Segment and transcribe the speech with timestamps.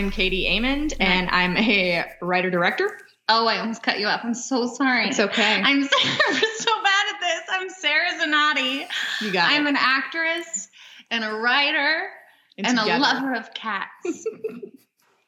[0.00, 2.90] I'm Katie Amond, and I'm a writer director.
[3.28, 4.22] Oh, I almost cut you off.
[4.24, 5.08] I'm so sorry.
[5.08, 5.60] It's okay.
[5.62, 7.42] I'm so bad at this.
[7.50, 8.86] I'm Sarah Zanotti.
[9.20, 9.56] You got it.
[9.56, 9.70] I'm it.
[9.70, 10.70] an actress
[11.10, 12.08] and a writer
[12.56, 14.26] and, a lover of cats.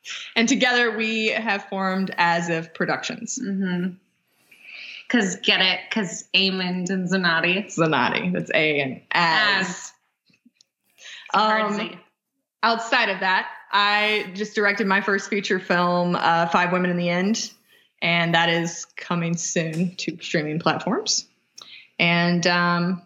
[0.37, 3.39] And together we have formed As If Productions.
[3.39, 3.91] mm-hmm.
[5.11, 5.81] Cause get it?
[5.91, 7.67] Cause Amond and Zanotti.
[7.67, 8.33] Zanati.
[8.33, 9.67] That's A and As.
[9.67, 9.93] As.
[10.97, 12.01] It's hard to Um,
[12.63, 17.09] outside of that, I just directed my first feature film, uh, Five Women in the
[17.09, 17.53] End,
[18.03, 21.27] and that is coming soon to streaming platforms.
[21.99, 23.03] And um,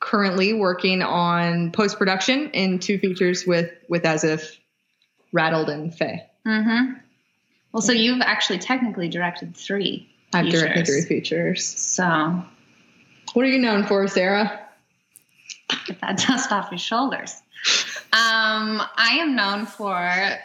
[0.00, 4.58] currently working on post production in two features with with As If,
[5.32, 6.26] Rattled and Faye.
[6.46, 6.94] Mm-hmm.
[7.72, 10.08] Well, so you've actually technically directed three.
[10.32, 11.64] I've directed three features.
[11.64, 12.44] So
[13.32, 14.60] What are you known for, Sarah?
[15.86, 17.42] get that dust off your shoulders.
[18.14, 20.38] Um, I am known for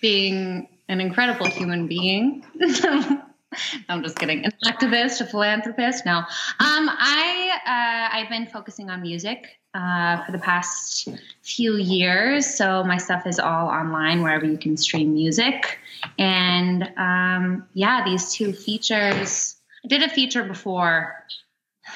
[0.00, 2.44] being an incredible human being.
[3.88, 4.44] I'm just kidding.
[4.44, 6.04] An activist, a philanthropist.
[6.04, 6.24] No, um,
[6.58, 11.08] I uh, I've been focusing on music uh, for the past
[11.42, 12.44] few years.
[12.44, 15.78] So my stuff is all online wherever you can stream music.
[16.18, 19.56] And um, yeah, these two features.
[19.84, 21.24] I did a feature before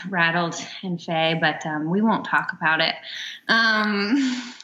[0.09, 0.54] rattled
[0.84, 2.94] and Faye, but um, we won't talk about it.
[3.49, 4.54] Um,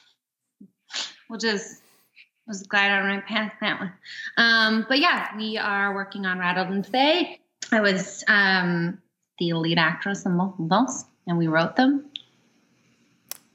[1.29, 1.81] we'll just
[2.19, 3.93] I was glad I don't panic that one.
[4.37, 7.41] Um, but yeah, we are working on Rattled and Faye.
[7.73, 8.99] I was um,
[9.41, 12.09] the lead actress in both of those, and we wrote them.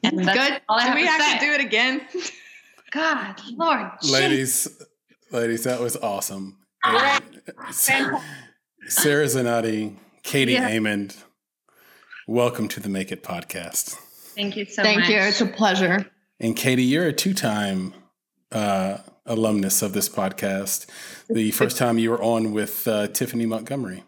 [0.03, 0.61] And that's Good.
[0.67, 1.39] all I do have we to have say.
[1.39, 2.01] to do it again?
[2.91, 4.11] God, Lord, jeez.
[4.11, 4.83] Ladies,
[5.31, 6.57] ladies, that was awesome.
[6.85, 7.21] Alright.
[7.71, 8.21] Sarah,
[8.88, 10.69] Sarah Zanotti, Katie Yeah.
[10.69, 11.15] Amond,
[12.27, 13.91] welcome to the Make It podcast.
[14.35, 15.09] Thank you so Thank much.
[15.09, 15.17] you.
[15.17, 16.05] It's a pleasure.
[16.41, 17.94] And Katie, you're a two-time
[18.52, 18.97] uh,
[19.28, 20.88] alumnus of this podcast.
[21.29, 24.03] The first time you were on with uh, Tiffany Montgomery.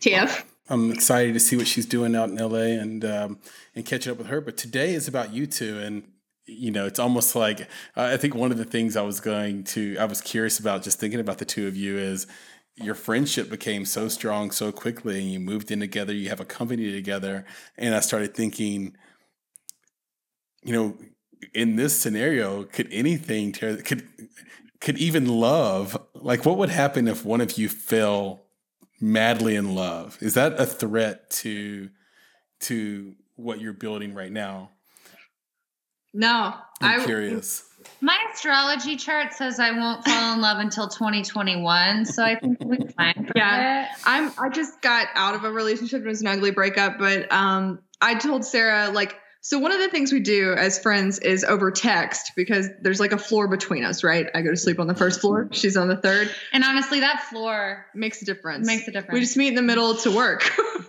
[0.00, 0.42] TF.
[0.68, 3.38] I'm excited to see what she's doing out in LA and um,
[3.76, 4.40] and catching up with her.
[4.40, 6.02] But today is about you two, and
[6.44, 7.60] you know, it's almost like
[7.96, 10.82] uh, I think one of the things I was going to I was curious about
[10.82, 12.26] just thinking about the two of you is
[12.74, 16.12] your friendship became so strong so quickly, and you moved in together.
[16.12, 17.46] You have a company together,
[17.78, 18.96] and I started thinking,
[20.64, 20.96] you know,
[21.54, 24.06] in this scenario, could anything tear could
[24.80, 28.42] could even love like what would happen if one of you fell
[29.00, 31.88] madly in love is that a threat to
[32.60, 34.70] to what you're building right now
[36.14, 37.64] No, i'm I curious
[38.00, 42.78] My astrology chart says I won't fall in love until 2021, so I think we'll
[42.78, 43.14] be fine.
[43.26, 43.84] For Yeah.
[43.84, 43.88] it.
[44.04, 46.02] I'm I just got out of a relationship.
[46.02, 49.16] It was an ugly breakup, but um I told Sarah like
[49.48, 53.12] so one of the things we do as friends is over text because there's like
[53.12, 54.26] a floor between us, right?
[54.34, 56.34] I go to sleep on the first floor, she's on the third.
[56.52, 58.66] And honestly, that floor Makes a difference.
[58.66, 59.12] makes a difference.
[59.14, 60.42] we just meet in the middle to work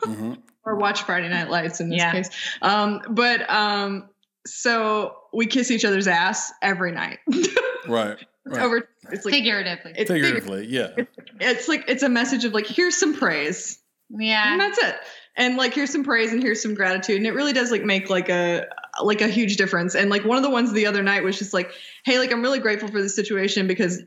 [0.03, 0.33] hmm
[0.65, 2.11] or watch Friday Night Lights in this Yeah.
[2.13, 2.29] case.
[2.63, 4.09] Um but um
[4.47, 7.19] so we kiss each other's ass every night.
[7.87, 8.61] right, It's right.
[8.63, 9.91] over it's like figuratively.
[9.95, 10.45] it's figurative.
[10.45, 11.05] figuratively yeah
[11.39, 13.77] It's like it's a message of like here's some praise.
[14.09, 14.51] Yeah.
[14.53, 14.67] And yeah.
[14.67, 14.95] that's it
[15.37, 17.17] and like here's some praise and here's some gratitude.
[17.17, 18.65] And it really does like make like a
[19.01, 19.95] like a huge difference.
[19.95, 21.71] And like one of the ones the other night was just like
[22.03, 24.01] hey like i'm really grateful for this situation because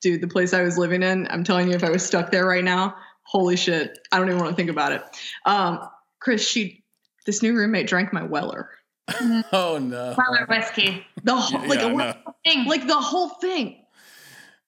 [0.00, 2.44] dude the place i was living in i'm telling you if i was stuck there
[2.46, 5.02] right now holy shit i don't even want to think about it.
[5.44, 5.80] Um
[6.20, 6.84] chris she
[7.26, 8.70] this new roommate drank my weller.
[9.52, 10.14] Oh no.
[10.16, 11.04] Weller whiskey.
[11.22, 12.14] the whole yeah, like I, a- know.
[12.44, 12.66] Thing.
[12.66, 13.84] like the whole thing.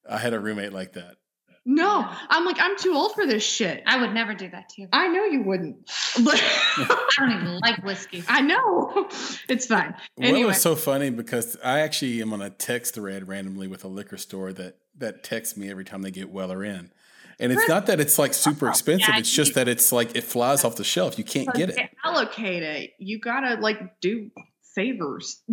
[0.08, 1.16] I had a roommate like that
[1.66, 3.82] no i'm like i'm too old for this shit.
[3.86, 4.88] I would never do that to you.
[4.92, 5.76] i know you wouldn't.
[6.24, 6.42] But
[6.76, 8.24] I don't even like whiskey.
[8.28, 9.08] i know.
[9.48, 9.94] It's fine.
[10.16, 10.50] Well anyway.
[10.52, 14.16] it's so funny because i actually am on a text thread randomly with a liquor
[14.16, 16.92] store that that texts me every time they get weller in.
[17.38, 20.24] And it's not that it's like super expensive Yeah, it's just that it's like it
[20.24, 21.16] flies off the shelf.
[21.16, 21.90] You can't get it.
[22.04, 22.90] allocate it.
[22.98, 24.30] You gotta like do
[24.74, 25.40] favors.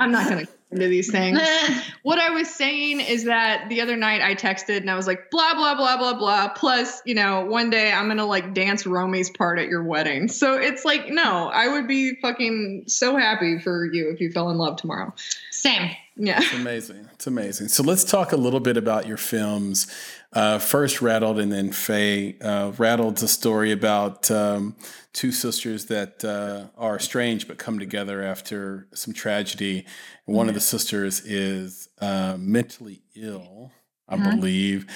[0.00, 1.40] I'm not gonna into these things.
[2.02, 5.30] what I was saying is that the other night I texted and I was like,
[5.30, 6.48] blah, blah, blah, blah, blah.
[6.48, 10.28] Plus, you know, one day I'm going to like dance Romy's part at your wedding.
[10.28, 14.50] So it's like, no, I would be fucking so happy for you if you fell
[14.50, 15.14] in love tomorrow.
[15.50, 15.90] Same.
[16.16, 16.38] Yeah.
[16.38, 17.08] It's amazing.
[17.14, 17.68] It's amazing.
[17.68, 19.86] So let's talk a little bit about your films.
[20.32, 22.36] Uh, first, Rattled, and then Faye.
[22.40, 24.76] Uh, Rattled's a story about um,
[25.18, 29.84] two sisters that uh, are estranged but come together after some tragedy.
[30.26, 33.72] One of the sisters is uh, mentally ill,
[34.08, 34.30] I Mhm.
[34.36, 34.86] believe.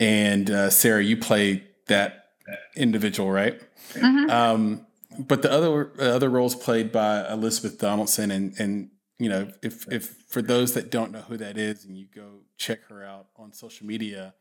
[0.00, 2.30] And uh, Sarah, you play that
[2.76, 3.60] individual, right?
[3.92, 4.30] Mhm.
[4.30, 4.86] Um,
[5.18, 9.86] but the other uh, other roles played by Elizabeth Donaldson, and and you know, if
[9.92, 13.26] if for those that don't know who that is, and you go check her out
[13.36, 14.32] on social media,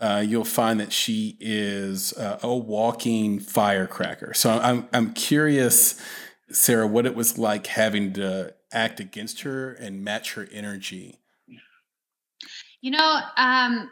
[0.00, 4.32] uh, you'll find that she is uh, a walking firecracker.
[4.34, 6.00] So I'm I'm curious,
[6.50, 11.18] Sarah, what it was like having to act against her and match her energy.
[12.80, 13.90] You know, um,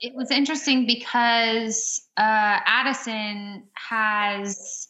[0.00, 4.88] it was interesting because uh, Addison has,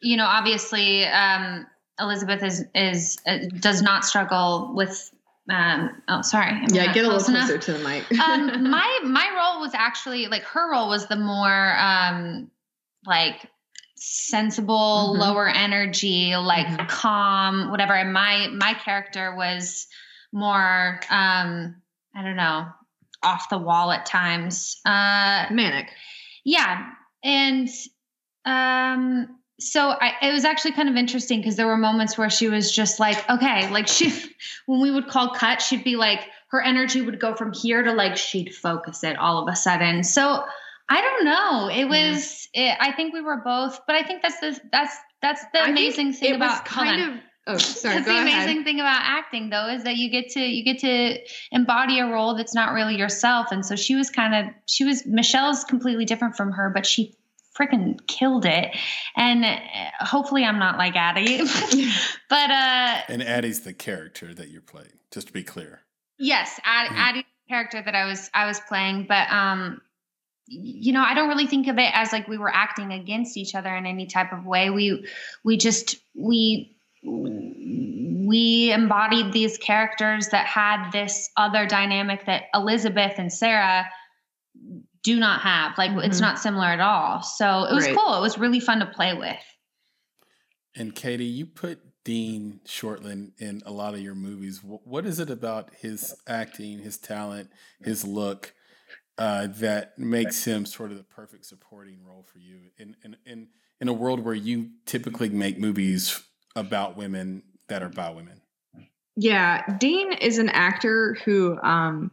[0.00, 1.66] you know, obviously um,
[2.00, 5.10] Elizabeth is is uh, does not struggle with.
[5.48, 6.50] Um, oh, sorry.
[6.50, 7.48] Am Yeah, get a little enough?
[7.48, 8.10] closer to the mic.
[8.20, 12.50] um, my my role was actually like her role was the more um,
[13.06, 13.48] like
[13.96, 15.18] sensible, Mhm.
[15.20, 16.88] lower energy, like Mhm.
[16.88, 17.94] calm, whatever.
[17.94, 19.86] And my my character was
[20.32, 21.80] more um,
[22.14, 22.66] I don't know,
[23.22, 24.80] off the wall at times.
[24.84, 25.90] Uh, Manic.
[26.44, 26.90] yeah,
[27.22, 27.68] and
[28.44, 32.48] um, so I, it was actually kind of interesting because there were moments where she
[32.48, 34.12] was just like, okay, like she,
[34.66, 37.92] when we would call cut, she'd be like, her energy would go from here to
[37.92, 40.04] like she'd focus it all of a sudden.
[40.04, 40.44] So
[40.88, 41.68] I don't know.
[41.68, 42.48] It was.
[42.54, 45.66] It, I think we were both, but I think that's the that's that's the I
[45.66, 47.08] think amazing thing it about was kind on.
[47.08, 47.18] of.
[47.48, 47.94] Oh, sorry.
[47.96, 48.44] That's the ahead.
[48.44, 51.18] amazing thing about acting, though, is that you get to you get to
[51.50, 53.48] embody a role that's not really yourself.
[53.50, 57.16] And so she was kind of she was Michelle's completely different from her, but she
[57.58, 58.76] freaking killed it.
[59.16, 59.58] And uh,
[60.04, 61.38] hopefully, I'm not like Addie,
[62.28, 65.80] but uh, And Addie's the character that you're playing, just to be clear.
[66.18, 66.96] yes, Add, Mhm.
[66.96, 69.80] Addie's the character that I was I was playing, but um,
[70.48, 73.54] you know, I don't really think of it as like we were acting against each
[73.54, 74.70] other in any type of way.
[74.70, 75.06] We
[75.44, 83.32] we just we we embodied these characters that had this other dynamic that Elizabeth and
[83.32, 83.86] Sarah
[85.06, 85.78] do not have.
[85.78, 86.22] Like it's Mhm.
[86.22, 87.22] not similar at all.
[87.22, 87.96] So it was Right.
[87.96, 88.16] cool.
[88.16, 89.38] It was really fun to play with.
[90.74, 94.62] And Katie, you put Dean Shortland in a lot of your movies.
[94.64, 97.50] What is it about his acting, his talent,
[97.80, 98.52] his look
[99.16, 103.48] uh, that makes him sort of the perfect supporting role for you in, in in
[103.80, 106.20] in a world where you typically make movies
[106.56, 108.42] about women that are by women?
[109.14, 112.10] Yeah, Dean is an actor who um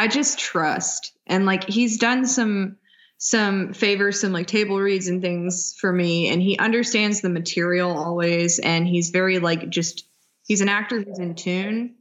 [0.00, 1.12] I just trust.
[1.26, 2.76] And like he's done some
[3.18, 7.90] some favors, some like table reads and things for me and he understands the material
[7.94, 10.06] always and he's very like just
[10.46, 11.96] he's an actor who's in tune.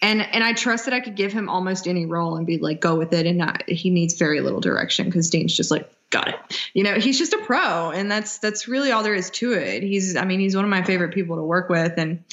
[0.00, 2.80] And and I trust that I could give him almost any role and be like
[2.80, 6.28] go with it and not he needs very little direction cuz Dean's just like got
[6.28, 6.36] it.
[6.72, 9.82] You know, he's just a pro and that's that's really all there is to it.
[9.82, 12.24] He's I mean, he's one of my favorite people to work with and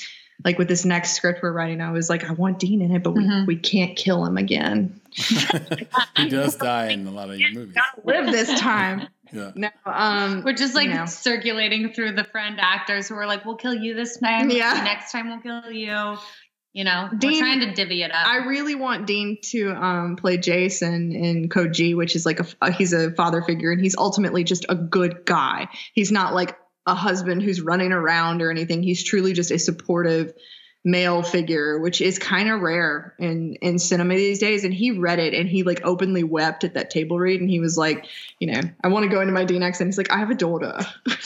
[0.45, 3.03] like with this next script we're writing, I was like, I want Dean in it,
[3.03, 3.45] but we, Mhm.
[3.45, 5.00] we can't kill him again.
[6.17, 7.75] he does die in a lot of your movies.
[8.03, 9.07] Live this time.
[9.31, 9.51] Yeah.
[9.55, 11.05] No, um, We're just like you know.
[11.05, 14.49] circulating through the friend actors who are like, we'll kill you this time.
[14.49, 14.81] Yeah.
[14.83, 16.17] Next time we'll kill you.
[16.73, 18.25] You know, Dean- we're trying to divvy it up.
[18.25, 22.45] I really want Dean to um, play Jason in Code G, which is like a,
[22.61, 25.67] a he's a father figure, and he's ultimately just a good guy.
[25.93, 28.83] He's not like a husband who's running around or anything.
[28.83, 30.33] He's truly just a supportive
[30.83, 34.63] male figure, which is kind of rare in in cinema these days.
[34.63, 37.59] And he read it and he like openly wept at that table read, and he
[37.59, 38.05] was like,
[38.39, 39.87] you know, I want to go into my Dean accent.
[39.89, 40.79] He's like, I have a daughter.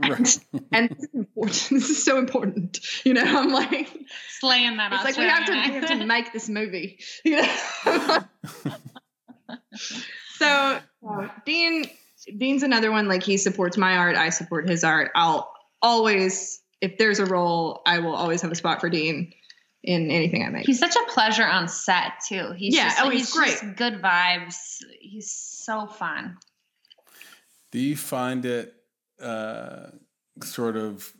[0.00, 0.38] Right.
[0.72, 1.70] and this is important.
[1.70, 2.80] This is so important.
[3.04, 3.88] You know, I'm like,
[4.40, 6.98] Slaying that it's like we have to, we have to make this movie.
[7.24, 8.18] You know.
[10.36, 11.84] so uh, Dean,
[12.36, 13.08] Dean's another one.
[13.08, 15.10] Like he supports my art, I support his art.
[15.14, 15.52] I'll
[15.82, 19.32] always, if there's a role, I will always have a spot for Dean
[19.82, 20.66] in anything I make.
[20.66, 22.52] He's such a pleasure on set too.
[22.56, 23.76] He's Yeah, just, oh, he's just great.
[23.76, 24.56] good vibes.
[25.00, 26.36] He's so fun.
[27.72, 28.74] Do you find it
[29.22, 29.86] uh,
[30.42, 31.12] sort of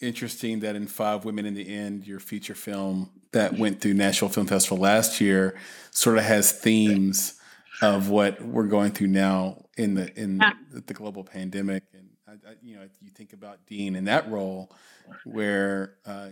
[0.00, 4.30] interesting that in Five Women in the End, your feature film that went through National
[4.30, 5.56] Film Festival last year,
[5.90, 7.34] sort of has themes
[7.82, 10.52] of what we're going through now in the in Yeah.
[10.72, 12.05] the, the global pandemic, and
[12.46, 14.70] I, you know, you think about Dean in that role,
[15.24, 16.28] where uh,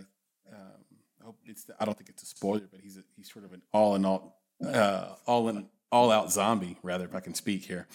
[0.51, 0.85] um,
[1.25, 3.61] I it's I don't think it's a spoiler, but he's a, he's sort of an
[3.73, 7.87] all in all uh, all in all out zombie, rather, if I can speak here,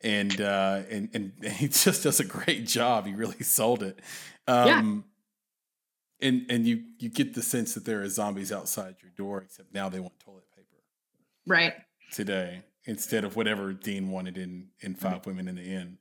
[0.00, 3.06] and uh, and and he just does a great job.
[3.06, 4.00] He really sold it.
[4.46, 6.28] Um, yeah.
[6.28, 9.74] And and you you get the sense that there are zombies outside your door, except
[9.74, 10.82] now they want toilet paper.
[11.46, 11.74] Right.
[12.12, 15.98] Today, instead of whatever Dean wanted in in Five Women in the End.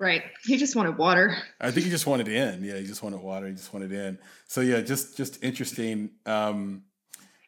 [0.00, 0.22] Right.
[0.44, 1.36] He just wanted water.
[1.60, 2.62] I think he just wanted in.
[2.62, 3.48] Yeah, he just wanted water.
[3.48, 4.18] He just wanted in.
[4.46, 6.10] So yeah, just just interesting.
[6.24, 6.84] Um,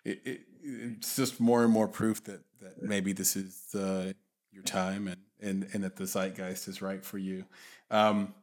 [0.04, 4.12] it, it, it's just more and more proof that that maybe this is uh,
[4.50, 7.44] your time and and and that the zeitgeist is right for you.
[7.90, 8.34] Um,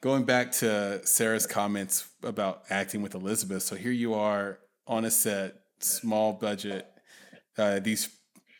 [0.00, 3.62] going back to Sarah's comments about acting with Elizabeth.
[3.62, 6.86] So here you are on a set, small budget.
[7.56, 8.08] Uh, these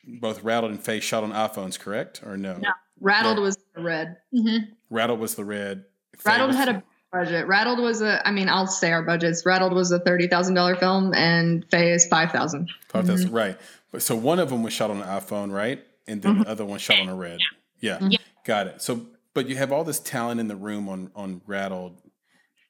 [0.06, 2.56] both rattled and Faye's shot on iPhones, correct or no?
[2.58, 4.16] No, rattled was the red.
[4.34, 4.72] Mm-hmm.
[4.90, 5.84] Rattled was the red.
[6.24, 6.82] Rattled had a
[7.12, 7.46] budget.
[7.46, 8.26] Rattled was a.
[8.26, 9.44] I mean, I'll say our budgets.
[9.46, 12.70] Rattled was a thirty thousand dollar film, and Faye is five thousand.
[12.88, 13.36] Five thousand, mm-hmm.
[13.36, 13.60] right?
[13.92, 15.84] But so one of them was shot on an iPhone, right?
[16.06, 16.42] And then mm-hmm.
[16.42, 17.38] the other one shot on a red.
[17.80, 17.98] Yeah.
[18.00, 18.18] yeah.
[18.44, 18.82] got it.
[18.82, 22.00] So, but you have all this talent in the room on on Rattled.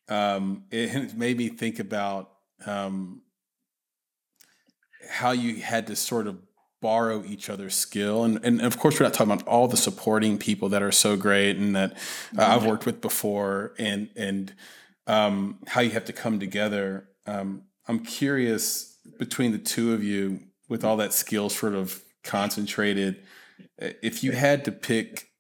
[0.09, 2.31] Um, it made me think about
[2.67, 3.23] um,
[5.09, 6.39] how you had to sort of
[6.85, 8.25] borrow each other's skill.
[8.25, 11.17] And, and of course we're not talking about all the supporting people that are so
[11.17, 11.95] great and that
[12.37, 14.53] uh, I've worked with before and and
[15.07, 17.09] um, how you have to come together.
[17.27, 23.17] Um, I'm curious between the two of you with all that skill sort of concentrated
[23.79, 25.31] if you had to pick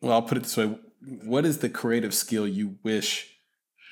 [0.00, 0.78] well I'll put it this way.
[1.24, 3.36] What is the creative skill you wish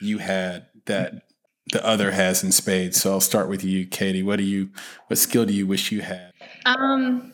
[0.00, 1.24] you had that
[1.70, 2.98] the other has in spades?
[3.02, 4.22] So I'll start with you Katie.
[4.22, 4.70] What do you
[5.08, 6.33] what skill do you wish you had
[6.64, 7.32] um.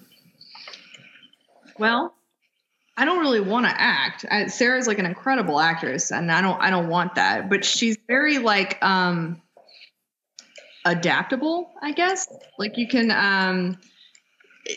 [1.78, 2.14] Well,
[2.96, 4.26] I don't really want to act.
[4.30, 7.49] I, Sarah's like an incredible actress, and I don't I don't want that.
[7.49, 9.40] But she's very like um
[10.84, 12.28] adaptable, I guess.
[12.58, 13.78] Like you can um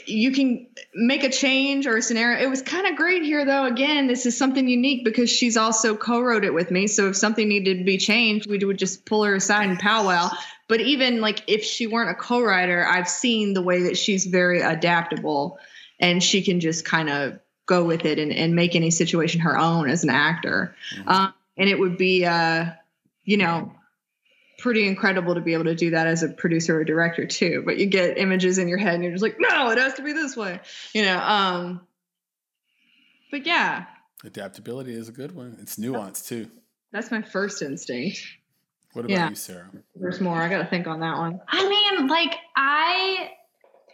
[0.06, 2.42] you can make a change or a scenario.
[2.42, 3.66] It was kind of great here though.
[3.66, 6.88] Again, this is something unique because she's also co-wrote it with me.
[6.88, 10.30] So if something needed to be changed, we would just pull her aside and powwow.
[10.68, 14.62] But even like if she weren't a co-writer, I've seen the way that she's very
[14.62, 15.60] adaptable
[16.00, 19.58] and she can just kind of go with it and, and make any situation her
[19.58, 20.75] own as an actor.
[20.96, 21.10] Mm-hmm.
[21.10, 22.66] Um, and it would be, uh,
[23.24, 23.72] you know,
[24.63, 27.62] pretty incredible to be able to do that as a producer or director too.
[27.65, 30.01] But you get images in your head and you're just like, no, it has to
[30.01, 30.62] be this way,
[30.93, 31.20] you know.
[31.20, 31.82] Um,
[33.29, 33.86] but yeah,
[34.24, 35.58] adaptability is a good one.
[35.62, 36.50] It's nuance too.
[36.93, 38.22] That's my first instinct.
[38.93, 39.29] What about yeah.
[39.29, 39.70] you, Sarah?
[39.96, 40.38] There's more.
[40.38, 41.41] I got to think on that one.
[41.48, 43.32] I mean, like I,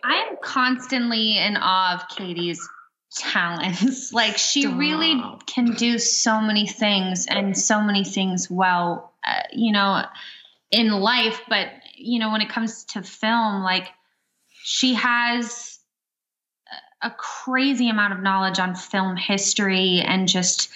[0.04, 2.70] I am constantly in awe of Katie's
[3.16, 4.14] talents.
[4.14, 4.78] like she Stop.
[4.78, 9.14] really can do so many things and so many things well.
[9.26, 10.04] Uh, you know,
[10.72, 13.88] in life, but you know, when it comes to film, like
[14.64, 15.80] she has
[17.02, 20.70] a crazy amount of knowledge on film history and just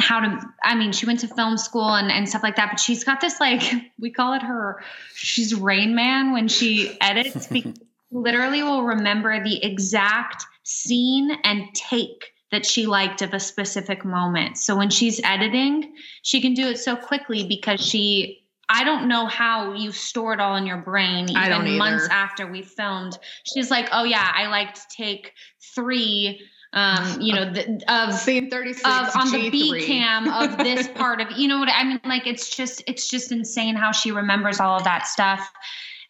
[0.00, 2.80] how to i mean she went to film school and, and stuff like that but
[2.80, 3.62] she's got this like
[4.00, 4.82] we call it her
[5.14, 7.48] she's rain man when she edits
[8.10, 14.56] literally will remember the exact scene and take that she liked of a specific moment.
[14.56, 19.26] So when she's editing she can do it so quickly because she I don't know
[19.26, 23.18] how you store it all in your brain even months after we filmed.
[23.44, 25.32] She's like, "Oh yeah, I like to take
[25.74, 26.40] three
[26.74, 29.32] um, you know, the, of scene 36 of, on G3.
[29.32, 32.00] the B cam of this part of, you know what I mean?
[32.04, 35.48] Like, it's just, it's just insane how she remembers all of that stuff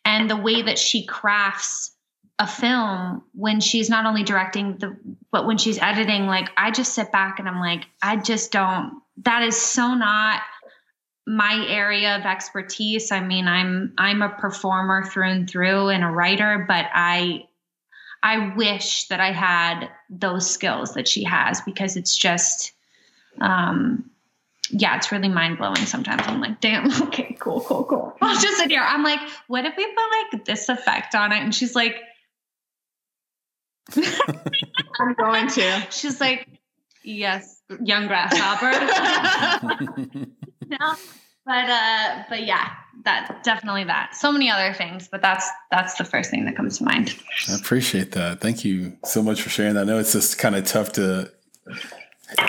[0.06, 1.94] and the way that she crafts
[2.38, 4.96] a film when she's not only directing the,
[5.30, 9.02] but when she's editing, like, I just sit back and I'm like, I just don't,
[9.18, 10.40] that is so not
[11.26, 13.10] my area of expertise.
[13.10, 17.46] I mean, I'm, I'm a performer through and through and a writer, but I,
[18.22, 22.72] I wish that I had those skills that she has because it's just,
[23.40, 24.10] um,
[24.70, 26.22] yeah, it's really mind blowing sometimes.
[26.26, 28.16] I'm like, damn, okay, cool, cool, cool.
[28.22, 28.82] I'll just sit here.
[28.82, 31.38] I'm like, what if we put like this effect on it?
[31.38, 31.96] And she's like,
[35.00, 35.86] I'm going to.
[35.90, 36.48] She's like,
[37.02, 38.72] yes, young grasshopper.
[40.68, 40.94] No,
[41.46, 42.70] but uh, but yeah,
[43.04, 44.14] that definitely that.
[44.14, 47.14] So many other things, but that's that's the first thing that comes to mind.
[47.48, 48.40] I appreciate that.
[48.40, 49.82] Thank you so much for sharing that.
[49.82, 51.30] I know it's just kind of tough to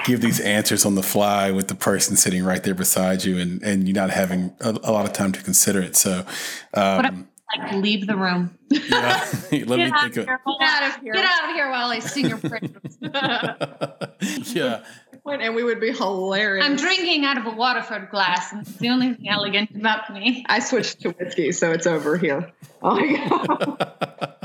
[0.06, 3.62] give these answers on the fly with the person sitting right there beside you and
[3.64, 5.96] and you not having a, a lot of time to consider it.
[5.96, 6.26] So
[6.74, 8.58] um, like leave the room.
[8.70, 11.14] Yeah, let get me think of, get out of here.
[11.14, 12.98] Get out of here while I sing your praises.
[14.56, 14.84] yeah.
[15.26, 16.64] Point, and we would be hilarious.
[16.66, 20.46] I'm drinking out of a Waterford glass, and it's the only thing elegant about me.
[20.48, 22.52] I switched to whiskey, so it's over here.
[22.82, 24.32] Oh my god.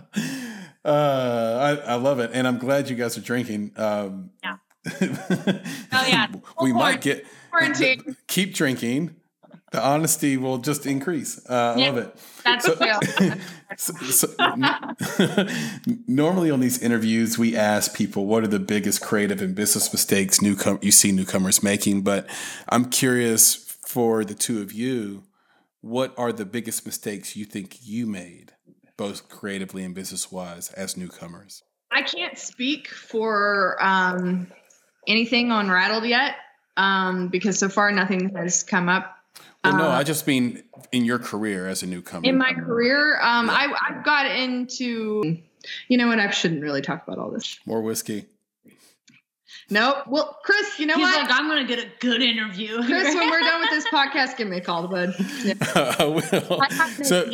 [0.83, 3.73] Uh, I, I love it, and I'm glad you guys are drinking.
[3.77, 4.57] Um, Yeah.
[5.93, 6.27] Oh, yeah.
[6.63, 8.17] we might get Quarantine.
[8.27, 9.15] keep drinking.
[9.71, 11.41] The honesty will just increase.
[11.49, 12.17] Uh, I love it.
[12.45, 13.35] That's So-.
[13.77, 14.27] So, so,
[16.09, 20.41] normally on these interviews, we ask people what are the biggest creative and business mistakes
[20.41, 22.03] newcom- you see newcomers making.
[22.03, 22.29] But
[22.69, 23.55] I'm curious
[23.87, 25.23] for the two of you,
[25.83, 28.53] what are the biggest mistakes you think you made,
[28.97, 31.63] both creatively and business wise, as newcomers?
[31.93, 34.49] I can't speak for um,
[35.07, 36.35] anything on Rattled yet
[36.77, 39.17] um, because so far nothing has come up.
[39.65, 40.63] Well, no, Uh, I just mean
[40.93, 42.27] in your career as a newcomer.
[42.27, 45.39] In my career, um, I, I've got into,
[45.89, 46.19] you know what?
[46.19, 47.59] I shouldn't really talk about all this.
[47.67, 48.27] More whiskey.
[49.69, 50.07] Nope.
[50.09, 51.23] Well, Chris, you know He's what?
[51.23, 52.77] like, I'm gonna get a good interview.
[52.85, 55.15] Chris, when we're done with this podcast, give me a call, bud.
[55.45, 55.55] Yeah.
[55.99, 56.61] I will.
[56.61, 57.31] I So,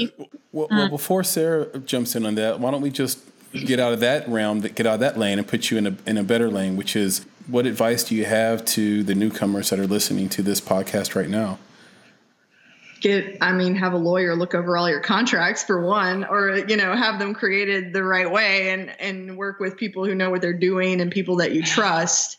[0.53, 3.21] well, well, before Sarah jumps in on that, why don't we just
[3.53, 5.97] get out of that realm, get out of that lane, and put you in a
[6.07, 9.79] in a better lane, which is what advice do you have to the newcomers that
[9.79, 11.59] are listening to this podcast right now?
[13.07, 16.77] Get, I mean, have a lawyer look over all your contracts for one, or you
[16.77, 20.43] know, have them created the right way, and and work with people who know what
[20.43, 22.37] they're doing and people that you trust,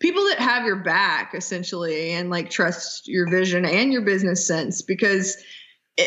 [0.00, 4.82] people that have your back essentially, and like trust your vision and your business sense
[4.82, 5.36] because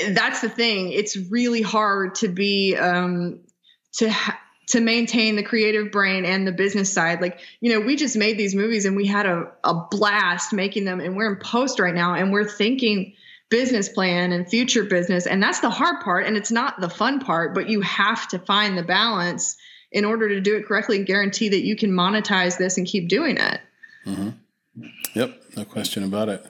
[0.09, 0.91] that's the thing.
[0.91, 3.39] It's really hard to be um,
[3.93, 7.21] to ha- to maintain the creative brain and the business side.
[7.21, 10.83] Like you know, we just made these movies and we had a a blast making
[10.83, 13.13] them, and we're in post right now, and we're thinking
[13.49, 17.19] business plan and future business and that's the hard part and it's not the fun
[17.19, 19.55] part but you have to find the balance
[19.91, 23.07] in order to do it correctly and guarantee that you can monetize this and keep
[23.07, 23.61] doing it
[25.13, 26.45] Yep, no question about it.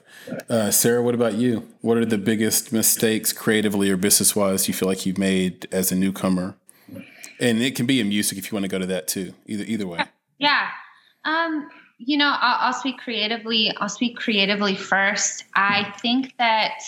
[0.50, 1.68] Uh, Sarah, what about you?
[1.80, 5.92] What are the biggest mistakes, creatively or business wise, you feel like you've made as
[5.92, 6.56] a newcomer?
[7.38, 9.34] And it can be in music if you want to go to that too.
[9.46, 10.00] Either either way.
[10.38, 10.68] Yeah.
[11.24, 13.72] Um, you know, I'll, I'll speak creatively.
[13.76, 15.44] I'll speak creatively first.
[15.54, 16.80] I think that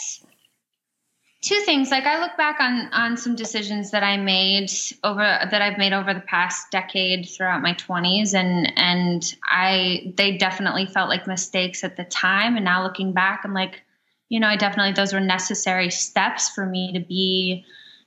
[1.41, 1.91] two things.
[1.91, 4.71] Like I look back on on some decisions that I made
[5.05, 10.37] over that I've made over the past decade throughout my twenties, and and I they
[10.37, 12.57] definitely felt like mistakes at the time.
[12.57, 13.83] And now looking back, I'm like,
[14.29, 17.65] you know, I definitely those were necessary steps for me to be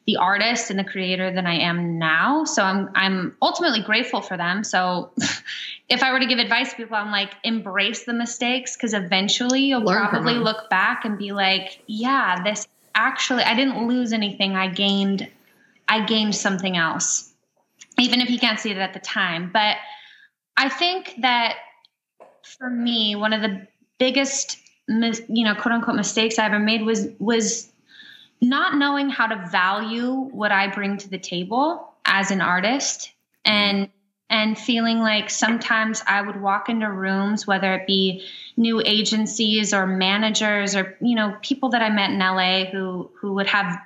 [0.07, 2.43] the artist and the creator than I am now.
[2.43, 4.63] So I'm I'm ultimately grateful for them.
[4.63, 5.11] So
[5.89, 9.61] if I were to give advice to people, I'm like embrace the mistakes because eventually
[9.61, 14.55] you'll Learn probably look back and be like, yeah, this actually I didn't lose anything.
[14.55, 15.29] I gained
[15.87, 17.31] I gained something else.
[17.99, 19.51] Even if you can't see it at the time.
[19.53, 19.77] But
[20.57, 21.57] I think that
[22.43, 23.67] for me, one of the
[23.99, 27.70] biggest you know, quote unquote mistakes I ever made was was
[28.41, 33.11] not knowing how to value what I bring to the table as an artist
[33.45, 33.89] and
[34.29, 38.25] and feeling like sometimes I would walk into rooms whether it be
[38.55, 43.33] new agencies or managers or you know people that I met in LA who who
[43.33, 43.79] would have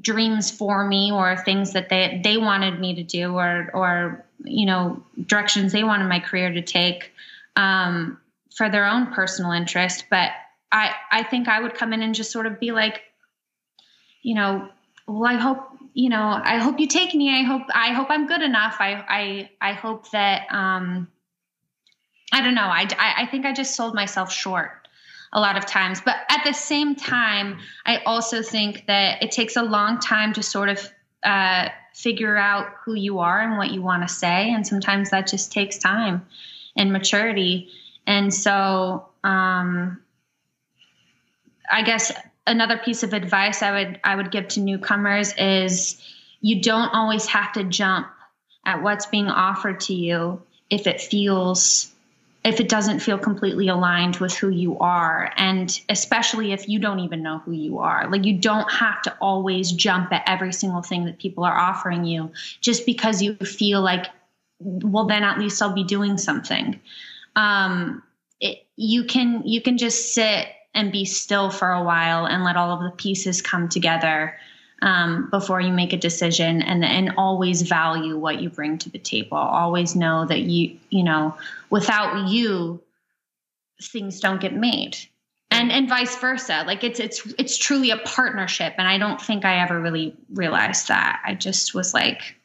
[0.00, 4.66] dreams for me or things that they they wanted me to do or or you
[4.66, 7.12] know directions they wanted my career to take
[7.56, 8.18] um,
[8.54, 10.06] for their own personal interest.
[10.10, 10.30] But
[10.70, 13.02] I I think I would come in and just sort of be like
[14.22, 14.68] you know
[15.06, 17.28] well i hope you know i hope you take me.
[17.38, 18.76] I hope i hope i'm good enough.
[18.78, 21.08] I i i hope that um
[22.32, 22.62] i don't know.
[22.62, 24.88] I i, think i just sold myself short
[25.32, 26.00] a lot of times.
[26.00, 30.42] But at the same time i also think that it takes a long time to
[30.42, 30.90] sort of
[31.22, 34.50] uh, figure out who you are and what you want to say.
[34.50, 36.26] And sometimes that just takes time
[36.76, 37.68] and maturity.
[38.06, 40.00] And so um
[41.70, 42.12] i guess
[42.46, 46.00] another piece of advice I would I would give to newcomers is
[46.40, 48.08] you don't always have to jump
[48.64, 51.92] at what's being offered to you if it feels
[52.44, 55.32] if it doesn't feel completely aligned with who you are.
[55.36, 58.10] And especially if you don't even know who you are.
[58.10, 62.04] Like you don't have to always jump at every single thing that people are offering
[62.04, 64.06] you just because you feel like
[64.58, 66.80] well then at least I'll be doing something.
[67.36, 68.02] Um
[68.40, 72.56] it, you can you can just sit and be still for a while and let
[72.56, 74.38] all of the pieces come together
[74.82, 78.98] um, before you make a decision and and always value what you bring to the
[78.98, 79.36] table.
[79.36, 81.36] Always know that you you know
[81.70, 82.82] without you
[83.80, 84.98] things don't get made.
[85.50, 86.64] And and vice versa.
[86.66, 90.88] Like it's it's it's truly a partnership and i don't think i ever really realized
[90.88, 91.22] that.
[91.24, 92.36] I just was like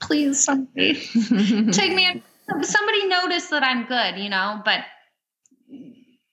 [0.00, 0.94] please somebody
[1.72, 2.22] take me in.
[2.62, 4.80] Somebody notice that I'm good, you know, but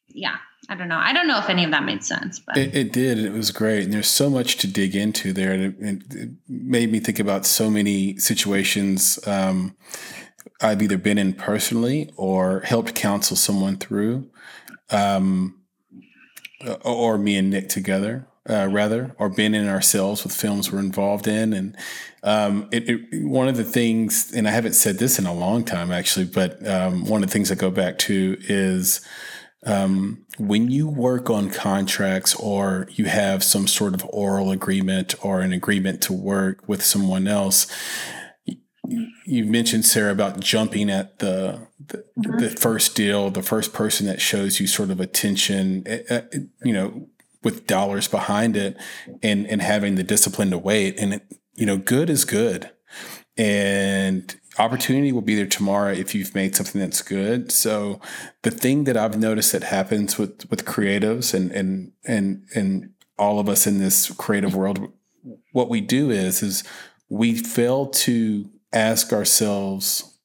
[0.07, 0.37] yeah,
[0.69, 0.97] I don't know.
[0.97, 3.19] I don't know if any of that made sense, but it, it did.
[3.19, 3.83] It was great.
[3.83, 5.51] And there's so much to dig into there.
[5.51, 9.75] And it, it made me think about so many situations um,
[10.61, 14.29] I've either been in personally or helped counsel someone through,
[14.89, 15.59] um,
[16.85, 18.27] or me and Nick together.
[18.49, 21.53] Uh, rather, or been in ourselves with films we're involved in.
[21.53, 21.77] And
[22.23, 25.63] um, it, it, one of the things, and I haven't said this in a long
[25.63, 28.99] time actually, but um, one of the things I go back to is
[29.65, 35.41] um, when you work on contracts or you have some sort of oral agreement or
[35.41, 37.67] an agreement to work with someone else,
[39.25, 42.37] you mentioned Sarah about jumping at the the, mm-hmm.
[42.39, 46.21] the, first deal, the first person that shows you sort of attention, eh, eh,
[46.63, 47.07] you know,
[47.43, 48.77] with dollars behind it,
[49.21, 50.99] and and having the discipline to wait.
[50.99, 51.23] And it,
[51.53, 52.71] you know, good is good,
[53.37, 57.51] and opportunity will be there tomorrow if you've made something that's good.
[57.51, 57.99] So
[58.43, 63.39] the thing that I've noticed that happens with with creatives and and and and all
[63.39, 64.91] of us in this creative world,
[65.51, 66.63] what we do is is
[67.09, 70.17] we fail to ask ourselves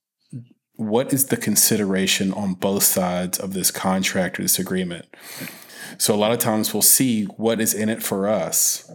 [0.76, 5.06] what is the consideration on both sides of this contract or this agreement.
[5.98, 8.88] So a lot of times we'll see what is in it for us,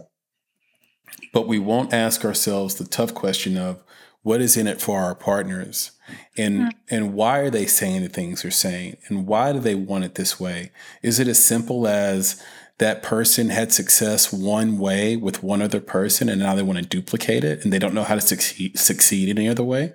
[1.34, 3.83] but we won't ask ourselves the tough question of
[4.24, 5.92] what is in it for our partners?
[6.36, 6.94] And mm-hmm.
[6.94, 8.96] and why are they saying the things they're saying?
[9.06, 10.72] And why do they want it this way?
[11.02, 12.42] Is it as simple as
[12.78, 16.84] that person had success one way with one other person and now they want to
[16.84, 19.92] duplicate it and they don't know how to succeed, succeed any other way?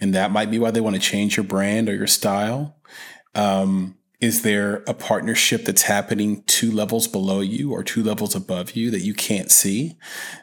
[0.00, 2.76] And that might be why they want to change your brand or your style.
[3.34, 8.72] Um, is there a partnership that's happening two levels below you or two levels above
[8.72, 9.96] you that you can't see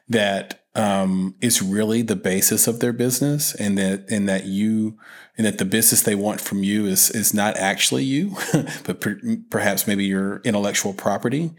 [0.07, 4.97] that um, is really the basis of their business, and that and that you
[5.37, 8.35] and that the business they want from you is is not actually you,
[8.83, 11.51] but per, perhaps maybe your intellectual property.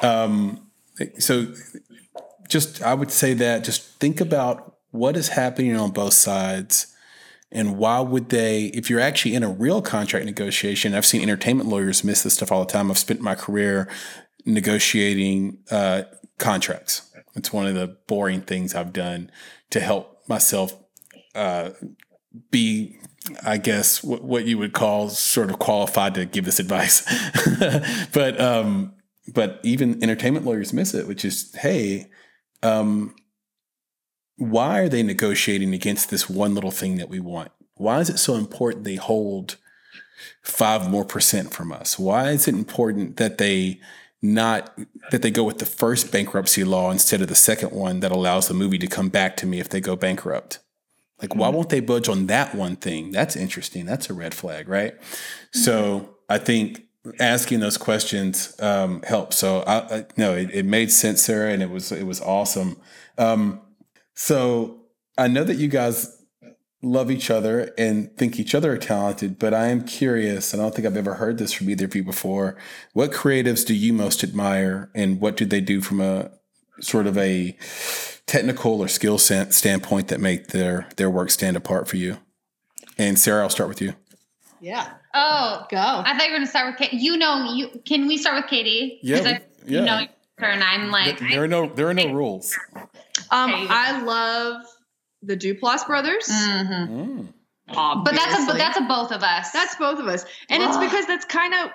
[0.00, 0.66] Um,
[1.18, 1.54] so,
[2.48, 6.94] just I would say that just think about what is happening on both sides.
[7.50, 11.66] And why would they, if you're actually in a real contract negotiation, I've seen entertainment
[11.70, 12.90] lawyers miss this stuff all the time.
[12.90, 13.88] I've spent my career
[14.44, 16.02] negotiating uh,
[16.36, 17.07] contracts
[17.38, 19.30] it's one of the boring things I've done
[19.70, 20.74] to help myself
[21.34, 21.70] uh,
[22.50, 22.98] be,
[23.44, 27.02] I guess, what, what you would call sort of qualified to give this advice.
[28.12, 28.94] but um,
[29.32, 32.06] but even entertainment lawyers miss it, which is, hey,
[32.62, 33.14] um,
[34.36, 37.50] why are they negotiating against this one little thing that we want?
[37.74, 39.56] Why is it so important they hold
[40.42, 41.98] five more percent from us?
[41.98, 43.80] Why is it important that they
[44.20, 44.76] not
[45.10, 48.48] that they go with the first bankruptcy law instead of the second one that allows
[48.48, 50.58] the movie to come back to me if they go bankrupt.
[51.20, 51.56] Like, why mm-hmm.
[51.56, 53.10] won't they budge on that one thing?
[53.10, 53.86] That's interesting.
[53.86, 54.98] That's a red flag, right?
[55.00, 55.58] Mm-hmm.
[55.60, 56.82] So I think
[57.20, 59.36] asking those questions um, helps.
[59.36, 62.76] So I, I no, it, it, made sense, Sarah, and it was it was awesome.
[63.16, 63.60] Um,
[64.14, 64.80] so
[65.16, 66.17] I know that you guys
[66.82, 70.64] love each other and think each other are talented, but I am curious, and I
[70.64, 72.56] don't think I've ever heard this from either of you before.
[72.92, 76.30] What creatives do you most admire, and what do they do from a
[76.80, 77.56] sort of a
[78.26, 82.18] technical or skill standpoint that make their their work stand apart for you?
[82.96, 83.94] And Sarah, I'll start with you.
[84.60, 84.88] Yeah.
[85.14, 85.76] Oh, go.
[85.76, 87.02] I thought you were going to start with Katie.
[87.02, 88.98] You know, you can we start with Katie?
[89.02, 89.18] Yeah.
[89.18, 89.80] I, yeah.
[89.80, 90.06] You know
[90.38, 92.56] her, and I'm like, there are no there are no rules.
[93.30, 94.64] Um, I love
[95.22, 96.28] the Duplass brothers.
[96.28, 97.20] Mm-hmm.
[97.70, 98.04] Mm.
[98.04, 99.50] But that's a but that's a both of us.
[99.50, 101.70] That's both of us, and it's because that's kind of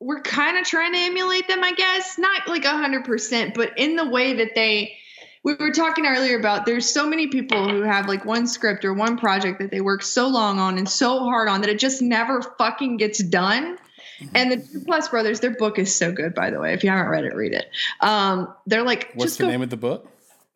[0.00, 2.18] we're kind of trying to emulate them, I guess.
[2.18, 4.96] Not like a hundred percent, but in the way that they.
[5.42, 8.92] We were talking earlier about there's so many people who have like one script or
[8.92, 12.02] one project that they work so long on and so hard on that it just
[12.02, 13.78] never fucking gets done.
[14.18, 14.36] Mm-hmm.
[14.36, 16.72] And the Duplass brothers, their book is so good, by the way.
[16.72, 17.66] If you haven't read it, read it.
[18.00, 20.10] Um, they're like, what's the go, name of the book?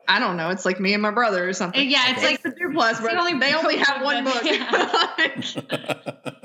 [0.08, 0.50] I don't know.
[0.50, 1.88] It's like me and my brother or something.
[1.88, 4.42] Yeah, it's, like the Duplass, but only, they only have one book.
[4.44, 6.02] Yeah.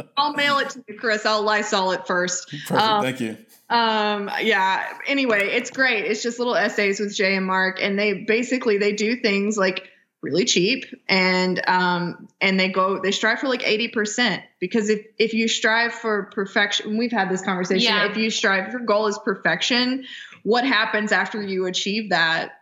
[0.18, 1.26] I'll mail it to you, Chris.
[1.26, 2.50] I'll Lysol it first.
[2.50, 2.72] Perfect.
[2.72, 3.38] Um, Thank you.
[3.70, 4.88] Um, yeah.
[5.08, 6.06] Anyway, it's great.
[6.06, 9.90] It's just little essays with Jay and Mark, and they basically they do things like
[10.26, 15.36] really cheap and um and they go they strive for like 80% because if if
[15.36, 18.10] you strive for perfection we've had this conversation yeah.
[18.10, 20.04] if you strive your goal is perfection
[20.42, 22.54] what happens after you achieve that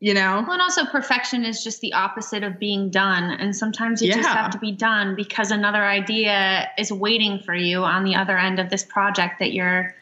[0.00, 4.02] you know well, and also perfection is just the opposite of being done and sometimes
[4.02, 4.16] you yeah.
[4.16, 8.36] just have to be done because another idea is waiting for you on the other
[8.36, 9.94] end of this project that you're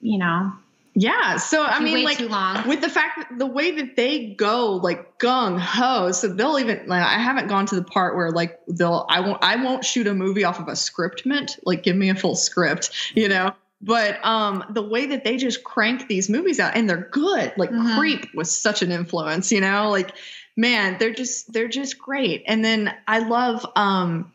[0.00, 0.52] you know
[0.94, 1.38] Yeah.
[1.38, 2.68] So I mean, like too long.
[2.68, 6.86] with the fact that the way that they go like gung ho so they'll even
[6.86, 10.06] like i haven't gone to the part where like they'll i won't i won't shoot
[10.06, 13.52] a movie off of a script scriptment like give me a full script you know
[13.84, 17.70] but um the way that they just crank these movies out and they're good like
[17.70, 17.96] Mhm.
[17.96, 19.90] creep was such an influence you know?
[19.90, 20.12] Like
[20.56, 22.42] man they're just they're just great.
[22.46, 24.32] And then i love um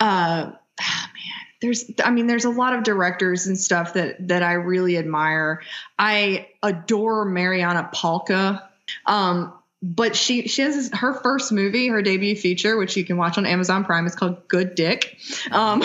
[0.00, 4.42] uh ah, man there's i mean there's a lot of directors and stuff that that
[4.42, 5.62] i really admire.
[5.98, 8.62] I adore marianna palka
[9.06, 13.16] um but she she has this, her first movie her debut feature which you can
[13.18, 15.16] watch on amazon prime It's called good dick.
[15.52, 15.82] Um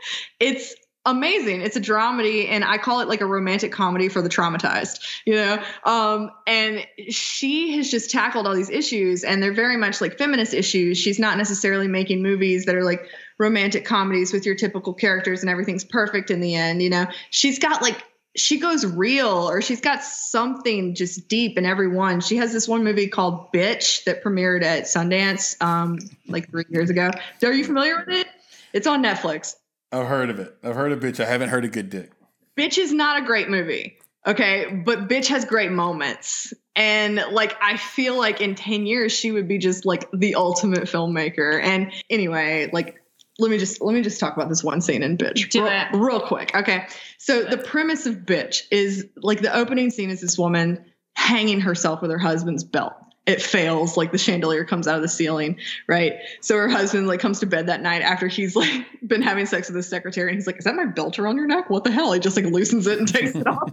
[0.40, 1.60] it's amazing.
[1.62, 5.34] It's a dramedy and i call it like a romantic comedy for the traumatized you
[5.34, 5.62] know?
[5.84, 10.54] Um and she has just tackled all these issues and they're very much like feminist
[10.54, 10.98] issues.
[10.98, 15.50] She's not necessarily making movies that are like romantic comedies with your typical characters and
[15.50, 17.06] everything's perfect in the end you know?
[17.30, 18.02] She's got like
[18.34, 22.20] she goes real or she's got something just deep in every one.
[22.22, 26.90] She has this one movie called bitch that premiered at sundance um like three years
[26.90, 27.10] ago.
[27.42, 28.28] Are you familiar with it?
[28.72, 29.56] It's on netflix
[29.92, 30.56] I've heard of it.
[30.62, 31.20] I've heard of bitch.
[31.20, 32.10] I haven't heard of good dick.
[32.58, 33.98] Bitch is not a great movie.
[34.26, 34.82] Okay.
[34.84, 36.52] But Bitch has great moments.
[36.76, 40.84] And like, I feel like in 10 years, she would be just like the ultimate
[40.84, 41.60] filmmaker.
[41.62, 43.02] And anyway, like,
[43.38, 45.72] let me just let me just talk about this one scene in bitch Do real,
[45.72, 45.86] it.
[45.94, 50.38] real quick okay so the premise of bitch is like the opening scene is this
[50.38, 52.92] woman hanging herself with her husband's belt
[53.24, 55.56] it fails like the chandelier comes out of the ceiling
[55.86, 56.14] right?
[56.40, 59.68] So her husband like comes to bed that night after he's like been having sex
[59.68, 61.70] with his secretary and he's like is that my belt around your neck?
[61.70, 62.12] What the hell?
[62.12, 63.72] He just like loosens it and takes it off.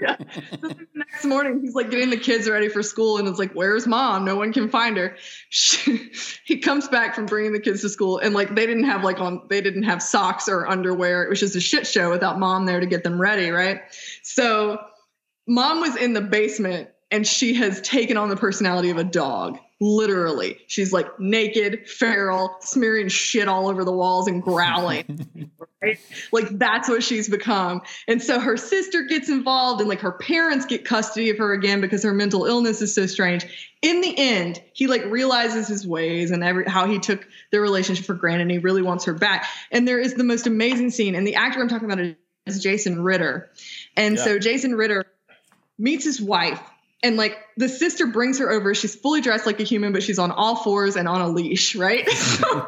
[0.00, 0.16] Yeah.
[0.60, 3.52] So the next morning he's like getting the kids ready for school and it's like
[3.52, 4.24] where's mom?
[4.24, 5.16] No one can find her.
[5.50, 6.10] She-
[6.44, 9.20] he comes back from bringing the kids to school and like they didn't have like
[9.20, 11.24] on they didn't have socks or underwear.
[11.24, 13.82] It was just a shit show without mom there to get them ready right?
[14.22, 14.78] So
[15.46, 19.56] mom was in the basement and she has taken on the personality of a dog
[19.80, 20.58] literally.
[20.66, 25.50] She's like naked feral smearing shit all over the walls and growling.
[25.82, 25.98] Right?
[26.32, 27.82] Like that's what she's become.
[28.08, 31.82] And so her sister gets involved and like her parents get custody of her again
[31.82, 33.74] because her mental illness is so strange.
[33.82, 38.06] In the end he like realizes his ways and every how he took their relationship
[38.06, 39.46] for granted and he really wants her back.
[39.70, 43.02] And there is the most amazing scene and the actor i'm talking about is jason
[43.02, 43.50] ritter.
[43.94, 44.24] And Yeah.
[44.24, 45.04] so jason ritter
[45.76, 46.62] meets his wife
[47.04, 48.74] and like the sister brings her over.
[48.74, 51.76] She's fully dressed like a human but she's on all fours and on a leash
[51.76, 52.08] right?
[52.24, 52.66] So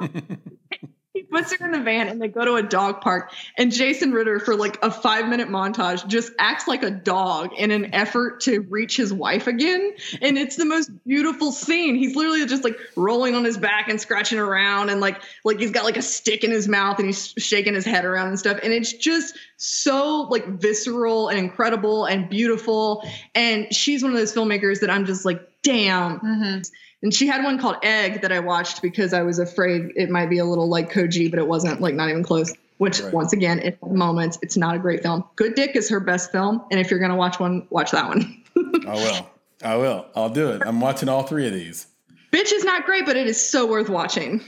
[1.16, 3.32] he puts her in the van and they go to a dog park.
[3.56, 7.70] And jason ritter for like a five minute montage just acts like a dog in
[7.70, 9.94] an effort to reach his wife again.
[10.20, 11.96] And it's the most beautiful scene.
[11.96, 15.70] He's literally just like rolling on his back and scratching around and like like he's
[15.70, 18.60] got like a stick in his mouth and he's shaking his head around and stuff.
[18.62, 23.02] And it's just so like visceral and incredible and beautiful
[23.34, 26.58] and she's one of those filmmakers that i'm just like damn hmm
[27.02, 30.30] and she had one called Egg that I watched because I was afraid it might
[30.30, 32.52] be a little like Cujo, but it wasn't like not even close.
[32.78, 33.12] Which Right.
[33.12, 34.38] once again, it had moments.
[34.42, 35.24] It's not a great film.
[35.36, 38.42] Good Dick is her best film, and if you're gonna watch one, watch that one.
[38.86, 39.30] I will.
[39.62, 40.06] I will.
[40.14, 40.62] I'll do it.
[40.64, 41.86] I'm watching all three of these.
[42.32, 44.42] Bitch is not great, but it is so worth watching.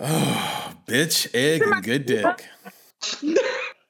[0.00, 2.46] Oh, bitch, egg, and good dick.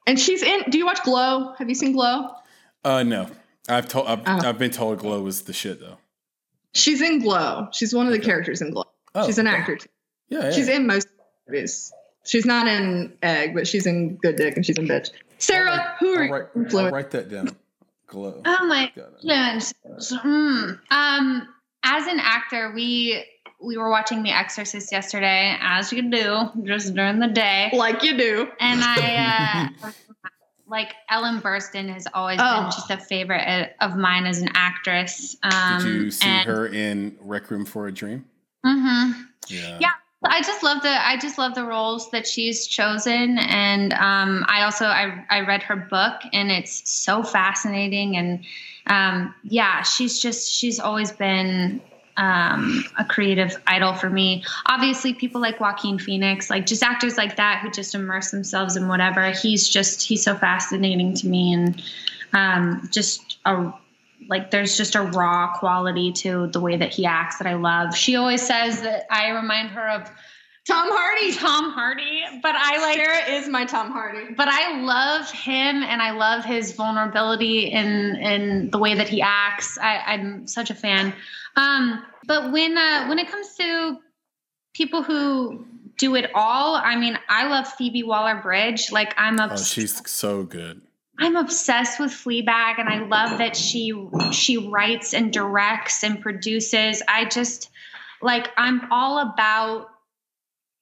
[0.07, 0.63] And she's in.
[0.71, 1.53] Do you watch Glow?
[1.59, 2.31] Have you seen Glow?
[2.85, 3.29] Uh, no.
[3.69, 4.07] I've told.
[4.07, 4.49] I've, Oh.
[4.49, 5.99] I've been told Glow was the shit though.
[6.75, 7.69] She's in Glow.
[7.73, 8.85] She's one of the characters in Glow.
[9.15, 9.57] Oh, she's an okay.
[9.57, 9.77] actor.
[9.77, 9.89] Too.
[10.29, 10.51] Yeah, yeah.
[10.53, 11.09] She's in most
[11.49, 11.93] movies.
[12.25, 15.11] She's not in Egg, but she's in Good Dick and she's in Bitch.
[15.39, 17.57] Sarah, who are I'll you write, I'll write that down.
[18.07, 18.43] Glow.
[18.45, 19.13] Oh my Got it.
[19.23, 19.73] goodness.
[20.13, 20.71] Hmm.
[20.91, 21.49] Um,
[21.83, 23.25] as an actor, we
[23.61, 28.17] we were watching The Exorcist yesterday, as you do, just during the day, Like you
[28.17, 28.49] do.
[28.61, 29.91] and I uh,
[30.69, 32.63] like Ellen Burstyn has always Oh.
[32.63, 35.37] been just a favorite of mine as an actress.
[35.43, 38.25] Um, Did you see and- her in Requiem for a Dream?
[38.65, 39.23] Mm-hmm.
[39.49, 39.79] Yeah.
[39.81, 39.91] Yeah.
[40.25, 44.63] I just love the I just love the roles that she's chosen, and um, I
[44.63, 48.45] also I I read her book, and it's so fascinating, and
[48.89, 51.81] um, yeah, she's just she's always been
[52.17, 54.45] um, a creative idol for me.
[54.67, 58.89] Obviously, people like Joaquin Phoenix, like just actors like that who just immerse themselves in
[58.89, 59.31] whatever.
[59.31, 61.83] He's just he's so fascinating to me, and
[62.33, 63.73] um, just a
[64.29, 67.97] like there's just a raw quality to the way that he acts that I love.
[67.97, 70.11] She always says that I remind her of
[70.67, 71.33] Tom Hardy.
[71.37, 74.35] Tom Hardy, but I like Sarah is my Tom Hardy.
[74.35, 79.23] but I love him and I love his vulnerability in in the way that he
[79.23, 79.79] acts.
[79.79, 81.13] I, I'm such a fan.
[81.57, 83.99] Um, but when uh, when it comes to
[84.75, 85.67] people who
[85.97, 88.93] do it all, I mean, I love Phoebe Waller Bridge.
[88.93, 90.83] Like I'm Oh, she's so good.
[91.19, 97.03] I'm obsessed with Fleabag and I love that she she writes and directs and produces.
[97.09, 97.71] I just
[98.21, 99.89] like I'm all about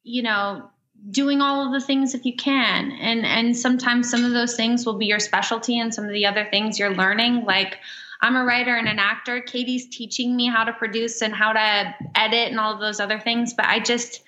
[0.02, 0.70] you know
[1.10, 2.90] doing all of the things if you can.
[2.92, 6.26] And and sometimes some of those things will be your specialty and some of the
[6.26, 7.78] other things you're learning like
[8.24, 9.42] I'm a writer and an actor.
[9.42, 13.20] Katie's teaching me how to produce and how to edit and all of those other
[13.20, 14.22] things, but I just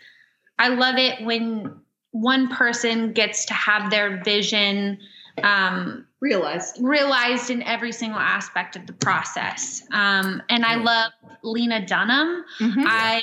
[0.58, 1.80] I love it when
[2.10, 4.98] one person gets to have their vision
[5.42, 9.82] um, realized realized in every single aspect of the process.
[9.90, 12.44] Um, and I love Lena Dunham.
[12.60, 12.84] Mm-hmm.
[12.86, 13.22] I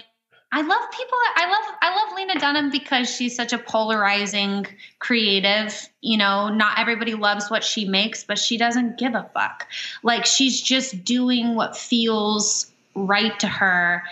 [0.56, 1.18] I love people.
[1.36, 4.68] I love I love Lena Dunham because she's such a polarizing
[5.00, 5.89] creative.
[6.02, 9.68] You know, not everybody loves what she makes, but she doesn't give a fuck.
[10.04, 14.04] Like she's just doing what feels right to her,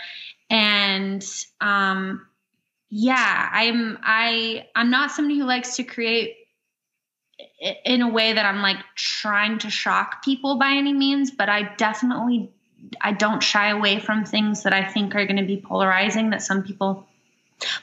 [0.50, 1.24] and
[1.60, 2.26] um,
[2.90, 6.34] yeah, I'm I I'm not somebody who likes to create
[7.84, 11.72] in a way that I'm like trying to shock people by any means, but I
[11.76, 12.50] definitely
[13.00, 16.42] I don't shy away from things that I think are going to be polarizing that
[16.42, 17.06] some people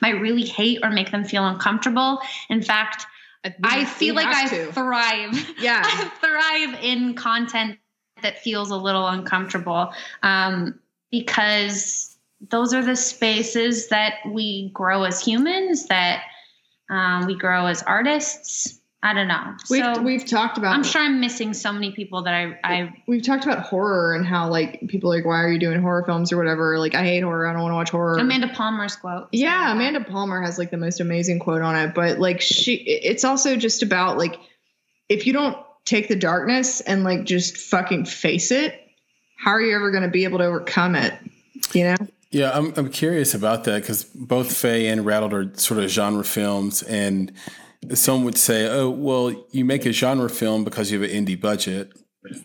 [0.01, 2.19] might really hate or make them feel uncomfortable.
[2.49, 3.05] In fact,
[3.43, 4.71] we, I feel like I to.
[4.73, 5.55] thrive.
[5.59, 5.81] Yeah.
[5.83, 7.79] I thrive in content
[8.21, 10.79] that feels a little uncomfortable um,
[11.11, 12.17] because
[12.49, 16.23] those are the spaces that we grow as humans, that
[16.89, 18.78] um, we grow as artists.
[19.01, 19.55] I don't know.
[19.69, 20.73] We've so we've talked about.
[20.75, 23.03] I'm sure I'm missing so many people that I I.
[23.07, 26.03] We've talked about horror and how like people are like, why are you doing horror
[26.03, 26.77] films or whatever?
[26.77, 27.47] Like, I hate horror.
[27.47, 28.17] I don't want to watch horror.
[28.17, 29.29] Amanda Palmer's quote.
[29.31, 31.95] Yeah, Amanda Palmer has like the most amazing quote on it.
[31.95, 34.37] But like, she, it's also just about like,
[35.07, 38.85] if you don't take the darkness and like just fucking face it,
[39.37, 41.13] how are you ever going to be able to overcome it?
[41.73, 41.95] You know.
[42.31, 46.23] Yeah, I'm I'm curious about that because both Faye and Rattled are sort of genre
[46.23, 47.31] films, and
[47.93, 51.39] some would say, "Oh, well, you make a genre film because you have an indie
[51.39, 51.91] budget."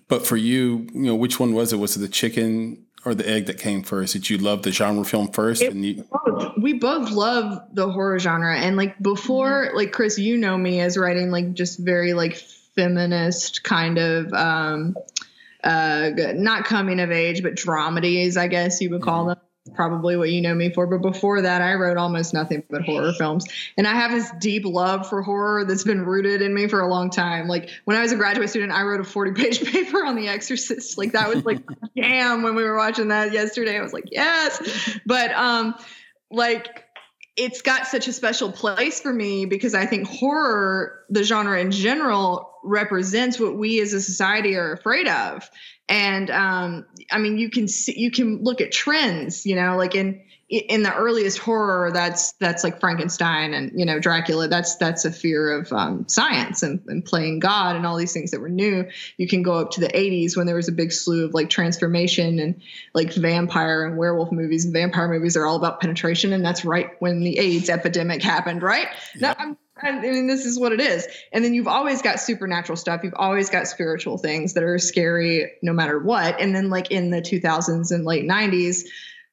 [0.08, 1.76] But for you, you know, which one was it?
[1.76, 4.12] Was it the chicken or the egg that came first?
[4.12, 5.62] Did you love the genre film first?
[5.62, 6.52] It, and you- both.
[6.58, 9.76] We both love the horror genre, and like before, mm-hmm.
[9.76, 12.36] like Chris, you know me as writing like just very like
[12.74, 14.32] feminist kind of.
[14.32, 14.96] um
[15.62, 19.28] uh not coming of age but dramedies i guess you would call mm-hmm.
[19.30, 19.38] them
[19.72, 20.87] probably what you know me for.
[20.87, 23.46] But before that, I wrote almost nothing but horror films.
[23.79, 26.87] And I have this deep love for horror that's been rooted in me for a
[26.87, 27.48] long time.
[27.48, 30.29] Like when I was a graduate student, I wrote a 40 page paper on The
[30.29, 30.98] Exorcist.
[30.98, 31.62] Like that was like,
[31.96, 34.98] damn, when we were watching that yesterday, I was like, yes.
[35.07, 35.74] But, um,
[36.31, 36.85] like,
[37.37, 41.72] it's got such a special place for me because I think horror, the genre in
[41.72, 45.48] general, represents what we as a society are afraid of
[45.88, 49.94] and um, i mean you can see you can look at trends you know like
[49.94, 55.04] in in the earliest horror that's that's like frankenstein and you know dracula that's that's
[55.04, 58.48] a fear of um, science and, and playing god and all these things that were
[58.48, 58.88] new.
[59.16, 61.50] You can go up to the 80s when there was a big slew of like
[61.50, 62.62] transformation and
[62.94, 64.64] like vampire and werewolf movies.
[64.64, 68.62] And vampire movies are all about penetration and that's right when the aids epidemic happened
[68.62, 68.88] right?
[69.16, 69.38] Yep.
[69.38, 71.06] now, I mean, this is what it is.
[71.32, 73.02] And then you've always got supernatural stuff.
[73.04, 76.40] You've always got spiritual things that are scary no matter what.
[76.40, 78.84] And then, like in the 2000s and late 90s,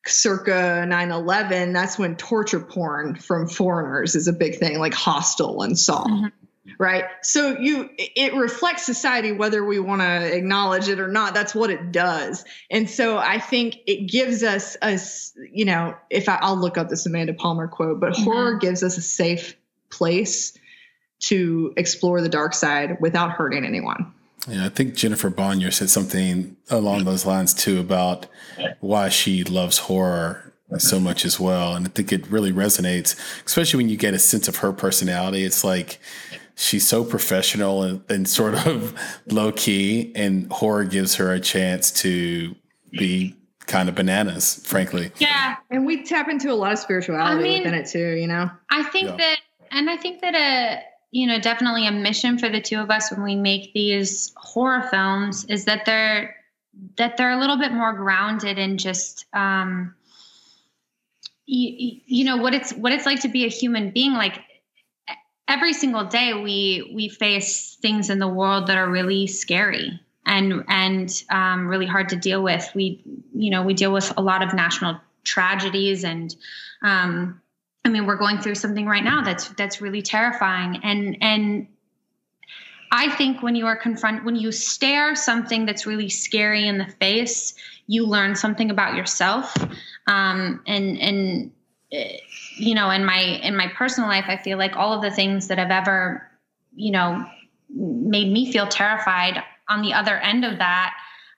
[0.06, 5.62] circa 9 11, that's when torture porn from foreigners is a big thing, like Hostel
[5.62, 6.04] and Saw.
[6.04, 6.28] Mm-hmm.
[6.78, 7.06] Right.
[7.22, 11.34] So you, it reflects society, whether we want to acknowledge it or not.
[11.34, 12.46] That's what it does.
[12.70, 15.00] And so I think it gives us a,
[15.52, 18.24] you know, if I, will look up this Amanda Palmer quote, but mm-hmm.
[18.24, 19.56] horror gives us a safe
[19.92, 20.58] place
[21.20, 24.14] to explore the dark side without hurting anyone.
[24.48, 28.26] Yeah, I think Jennifer Bonnier said something along those lines too about
[28.80, 31.76] why she loves horror so much as well.
[31.76, 35.44] And I think it really resonates, especially when you get a sense of her personality.
[35.44, 36.00] It's like
[36.56, 38.96] she's so professional and, and sort of
[39.28, 42.56] low key, and horror gives her a chance to
[42.92, 43.36] be
[43.68, 45.12] kind of bananas, frankly.
[45.20, 45.56] Yeah.
[45.70, 48.50] And we tap into a lot of spirituality I mean, within it too, you know?
[48.70, 49.16] I think yeah.
[49.18, 49.38] that
[49.72, 53.12] and I think that a you know definitely a mission for the two of us
[53.12, 56.36] when we make these horror films is that they're
[56.98, 59.94] that they're a little bit more grounded in just um,
[61.46, 64.14] you, you know what it's what it's like to be a human being.
[64.14, 64.40] Like
[65.48, 70.64] every single day we we face things in the world that are really scary and
[70.68, 72.70] and um, really hard to deal with.
[72.74, 76.34] We you know we deal with a lot of national tragedies and
[76.84, 77.41] um,
[77.84, 81.68] I mean, we're going through something right now that's that's really terrifying, and and
[82.92, 86.88] I think when you are confront when you stare something that's really scary in the
[87.00, 87.56] face,
[87.88, 89.56] you learn something about yourself,
[90.08, 91.52] um, and and
[91.92, 92.18] eh,
[92.58, 95.48] you know, in my in my personal life, I feel like all of the things
[95.48, 96.30] that have ever,
[96.76, 97.26] you know,
[97.70, 100.94] made me feel terrified on the other end of that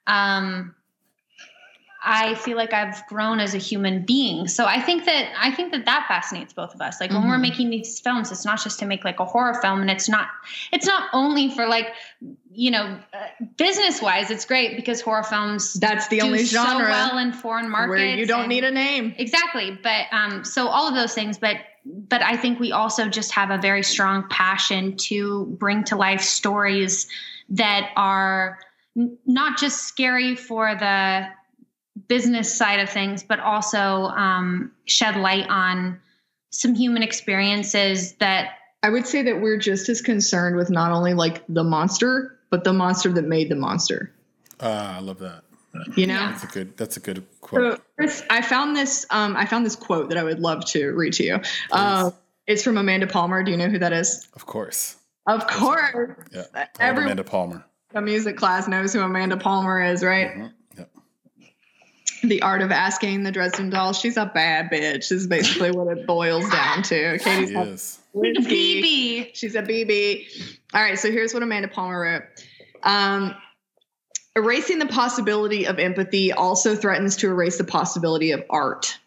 [0.07, 0.75] um,
[2.05, 4.47] I feel like I've grown as a human being.
[4.47, 6.99] So I think that I think that that fascinates both of us.
[6.99, 7.19] Like mm-hmm.
[7.19, 7.41] when we're mm-hmm.
[7.41, 10.27] making these films, it's not just to make like a horror film, and it's not
[10.71, 11.93] it's not only for like
[12.51, 14.29] you know uh, business wise.
[14.29, 17.89] It's great because horror films that's the only genre so well in foreign markets.
[17.89, 19.77] Where you don't and, need a name exactly.
[19.81, 23.49] But um, so all of those things, but but I think we also just have
[23.49, 27.07] a very strong passion to bring to life stories
[27.49, 28.59] that are
[29.25, 31.27] not just scary for the
[32.07, 35.99] business side of things, but also um, shed light on
[36.51, 38.57] some human experiences that.
[38.81, 42.65] I would say that we're just as concerned with not only like the monster, but
[42.65, 44.11] the monster that made the monster.
[44.59, 45.43] Ah, uh, I love that.
[45.95, 46.77] You know, that's a good.
[46.77, 47.77] That's a good quote.
[47.77, 49.05] So, Chris, I found this.
[49.09, 51.39] Um, I found this quote that I would love to read to you.
[51.71, 52.11] Uh,
[52.45, 53.41] it's from Amanda Palmer.
[53.41, 54.27] Do you know who that is?
[54.35, 54.97] Of course.
[55.25, 56.17] Of course.
[56.31, 56.65] Yeah.
[56.79, 57.65] Every, Amanda Palmer.
[57.95, 60.27] A music class knows who Amanda Palmer is, right?
[60.27, 60.47] Mm-hmm
[62.29, 63.93] the art of asking the Dresden doll.
[63.93, 65.11] She's a bad bitch.
[65.11, 67.19] Is basically what it boils down to.
[67.19, 67.99] Katie's yes.
[68.15, 69.35] a BB.
[69.35, 70.57] She's a BB.
[70.73, 70.97] All right.
[70.97, 72.23] So here's what Amanda Palmer wrote.
[72.83, 73.35] Um,
[74.35, 78.97] erasing the possibility of empathy also threatens to erase the possibility of art.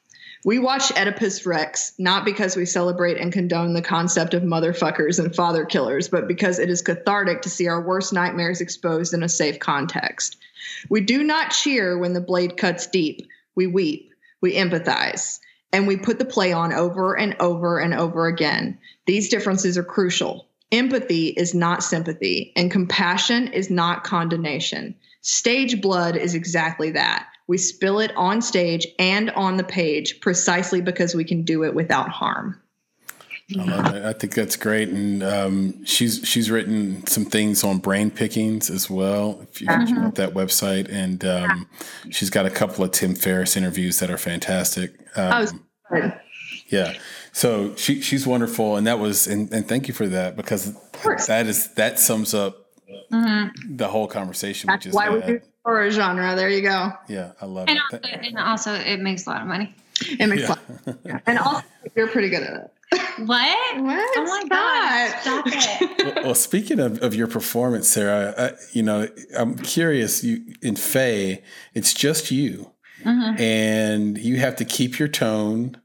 [0.47, 5.35] We watch Oedipus Rex not because we celebrate and condone the concept of motherfuckers and
[5.35, 9.29] father killers, but because it is cathartic to see our worst nightmares exposed in a
[9.29, 10.37] safe context.
[10.89, 13.27] We do not cheer when the blade cuts deep.
[13.57, 15.41] We weep, we empathize,
[15.73, 18.79] and we put the play on over and over and over again.
[19.07, 20.47] These differences are crucial.
[20.71, 24.95] Empathy is not sympathy, and compassion is not condemnation.
[25.23, 27.27] Stage blood is exactly that.
[27.49, 31.75] We spill it on stage and on the page precisely because we can do it
[31.75, 32.61] without harm.
[33.57, 34.09] I.
[34.09, 38.91] I think that's great, and um, she's she's written some things on brain pickings as
[38.91, 39.39] well.
[39.43, 39.95] If you, uh-huh.
[39.95, 41.69] want that website, and um,
[42.11, 44.95] she's got a couple of Tim Ferriss interviews that are fantastic.
[45.17, 46.13] Um, oh,
[46.69, 46.95] yeah.
[47.33, 50.75] So she she's wonderful, and that was and, and thank you for that because
[51.29, 52.66] that is that sums up
[53.13, 53.77] mm-hmm.
[53.77, 54.69] the whole conversation.
[54.69, 56.35] That's which is why we do horror genre.
[56.35, 56.93] There you go.
[57.09, 57.83] Yeah, I love and it.
[57.93, 59.75] Also, and also, it makes a lot of money.
[60.03, 60.49] It makes yeah.
[60.49, 60.99] a lot.
[61.05, 61.21] Yeah.
[61.27, 62.71] And also, you're pretty good at it.
[63.19, 63.81] What?
[63.81, 64.19] What?
[64.19, 65.21] Oh my God.
[65.21, 66.15] Stop it.
[66.15, 70.23] well, well, speaking of, of your performance, Sarah, I, you know, I'm curious.
[70.23, 72.73] You in Faye, it's just you,
[73.03, 73.41] mm-hmm.
[73.41, 75.81] and you have to keep your tone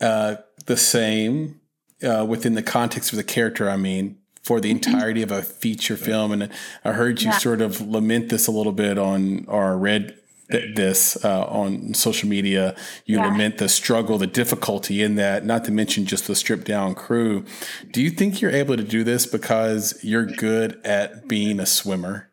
[0.00, 1.60] uh, the same
[2.02, 3.68] uh, within the context of the character.
[3.68, 4.17] I mean,
[4.48, 6.48] for the entirety of a feature film, and
[6.82, 7.36] I heard you yeah.
[7.36, 10.18] sort of lament this a little bit on our red
[10.48, 12.74] this uh, on social media.
[13.04, 13.26] You yeah.
[13.26, 17.44] lament the struggle, the difficulty in that, not to mention just the stripped down crew.
[17.92, 22.30] Do you think you're able to do this because you're good at being a swimmer?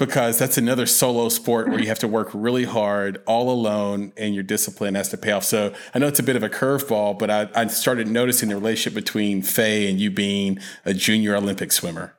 [0.00, 4.34] Because that's another solo sport where you have to work really hard all alone and
[4.34, 5.44] your discipline has to pay off.
[5.44, 8.56] So I know it's a bit of a curveball, but I, I started noticing the
[8.56, 12.16] relationship between Faye and you being a junior Olympic swimmer.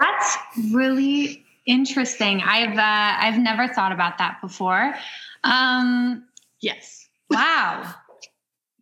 [0.00, 0.36] That's
[0.72, 2.42] really Interesting.
[2.42, 4.94] I've uh, I've never thought about that before.
[5.44, 6.26] Um,
[6.60, 7.08] yes.
[7.30, 7.94] Wow.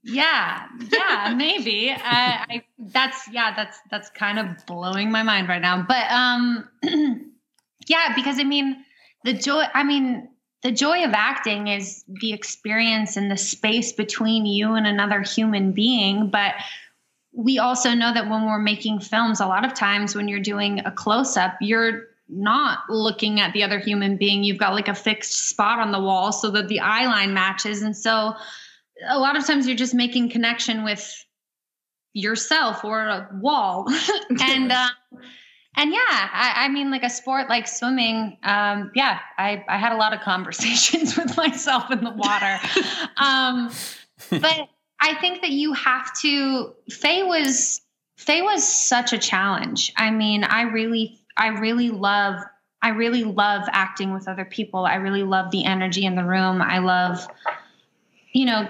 [0.02, 0.66] yeah.
[0.90, 1.34] Yeah.
[1.36, 1.90] Maybe.
[1.90, 2.64] Uh, I.
[2.78, 3.54] That's yeah.
[3.54, 5.84] That's that's kind of blowing my mind right now.
[5.86, 6.68] But um,
[7.90, 8.84] yeah, because I mean,
[9.24, 9.64] the joy.
[9.74, 10.28] I mean,
[10.62, 15.72] the joy of acting is the experience and the space between you and another human
[15.72, 16.54] being, but
[17.32, 20.80] we also know that when we're making films a lot of times when you're doing
[20.80, 24.44] a close up you're not looking at the other human being.
[24.44, 27.82] You've got like a fixed spot on the wall so that the eye line matches.
[27.82, 28.34] And so
[29.08, 31.24] a lot of times you're just making connection with
[32.12, 33.86] yourself or a wall.
[34.40, 34.88] and uh,
[35.76, 39.92] and yeah, I, I, mean like a sport like swimming, um, yeah, I, I had
[39.92, 42.58] a lot of conversations with myself in the water.
[43.16, 43.70] um,
[44.30, 44.68] but
[45.00, 47.80] I think that you have to Faye was
[48.16, 49.92] Faye was such a challenge.
[49.96, 52.40] I mean, I really I really love
[52.82, 54.84] I really love acting with other people.
[54.84, 56.60] I really love the energy in the room.
[56.60, 57.26] I love
[58.32, 58.68] you know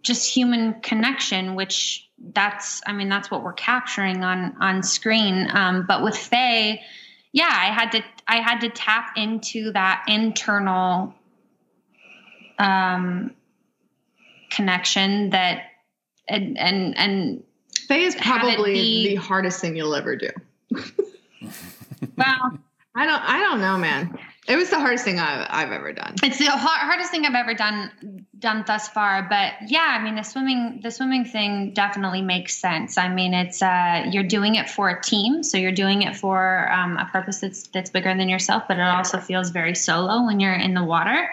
[0.00, 5.48] just human connection which that's I mean that's what we're capturing on on screen.
[5.52, 6.82] Um, but with Faye,
[7.32, 11.14] yeah, I had to I had to tap into that internal
[12.58, 13.34] um,
[14.50, 15.64] connection that
[16.28, 17.42] and and and
[17.88, 20.30] Faye is probably be, the hardest thing you'll ever do.
[20.70, 22.58] well,
[22.94, 24.18] I don't I don't know, man.
[24.48, 26.14] It was the hardest thing I've, I've ever done.
[26.22, 29.26] It's the har- hardest thing I've ever done done thus far.
[29.28, 32.98] But yeah, I mean the swimming the swimming thing definitely makes sense.
[32.98, 36.70] I mean it's uh, you're doing it for a team, so you're doing it for
[36.72, 38.64] um, a purpose that's that's bigger than yourself.
[38.66, 41.30] But it also feels very solo when you're in the water.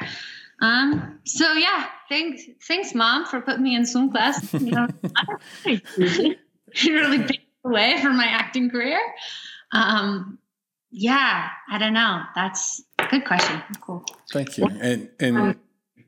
[0.61, 4.53] Um, so yeah, thanks thanks mom for putting me in swim class.
[4.59, 4.87] You know,
[5.65, 6.37] it
[6.85, 8.99] really paved the way for my acting career.
[9.71, 10.38] Um,
[10.91, 12.21] yeah, I don't know.
[12.35, 13.61] That's a good question.
[13.81, 14.05] Cool.
[14.31, 14.65] Thank you.
[14.65, 15.55] And and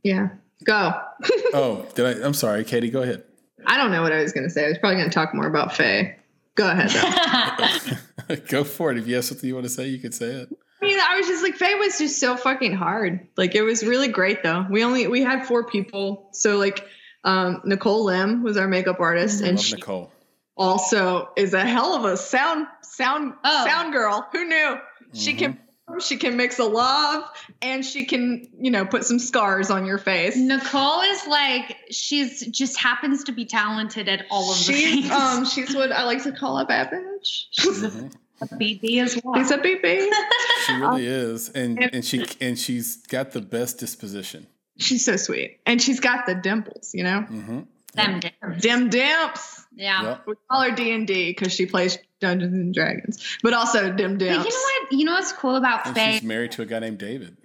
[0.03, 0.29] Yeah.
[0.63, 0.93] Go.
[1.53, 2.25] oh, did I?
[2.25, 2.89] I'm sorry, Katie.
[2.89, 3.23] Go ahead.
[3.65, 4.65] I don't know what I was going to say.
[4.65, 6.17] I was probably going to talk more about Faye.
[6.55, 7.99] Go ahead.
[8.47, 8.97] Go for it.
[8.97, 10.49] If you have something you want to say, you could say it.
[10.81, 13.27] I mean, I was just like, Faye was just so fucking hard.
[13.37, 14.65] Like, it was really great though.
[14.69, 16.85] We only we had four people, so like,
[17.23, 20.11] um, Nicole Lim was our makeup artist, and Love she Nicole.
[20.61, 23.65] Also is a hell of a sound sound Oh.
[23.65, 24.27] sound girl.
[24.31, 24.77] Who knew?
[25.13, 25.59] She can
[25.99, 27.23] she can mix a love,
[27.61, 30.37] and she can you know put some scars on your face.
[30.37, 35.11] Nicole is like she's just happens to be talented at all of the She's things.
[35.11, 37.45] um she's what I like to call a bad bitch.
[37.51, 38.13] She's Mhm.
[38.41, 39.35] a BB as well.
[39.35, 40.09] She's a BB.
[40.67, 44.45] She really is, and and she and she's got the best disposition.
[44.77, 46.91] She's so sweet, and she's got the dimples.
[46.93, 47.59] You know, Mm-hmm.
[47.95, 48.61] Them dims.
[48.61, 49.60] dim dimps.
[49.73, 50.03] Yeah.
[50.03, 50.23] Yep.
[50.27, 54.17] We call her D and D because she plays Dungeons and Dragons, but also dim
[54.17, 54.91] But you know what?
[54.91, 56.13] You know what's cool about And Faye?
[56.13, 57.37] she's married to a guy named David.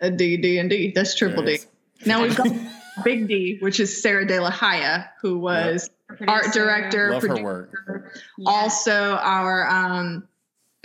[0.00, 0.92] A D D and D.
[0.94, 1.58] That's triple D.
[2.04, 2.48] Now we've got
[3.04, 5.90] Big D, which is Sarah De La Haya, who was
[6.28, 8.20] art director, Love her producer, work.
[8.46, 10.28] Also our um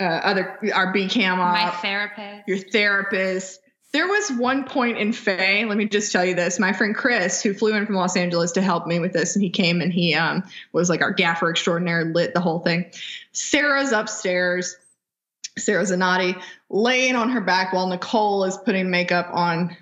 [0.00, 2.48] uh, other our B cam my therapist.
[2.48, 3.60] your therapist.
[3.92, 6.58] There was one point in Faye, let me just tell you this.
[6.58, 9.42] My friend Chris, who flew in from Los Angeles to help me with this, and
[9.44, 12.90] he came and he um, was like our gaffer extraordinaire, lit the whole thing.
[13.32, 14.76] Sarah's upstairs,
[15.58, 16.40] Sarah Zanotti,
[16.70, 19.76] laying on her back while Nicole is putting makeup on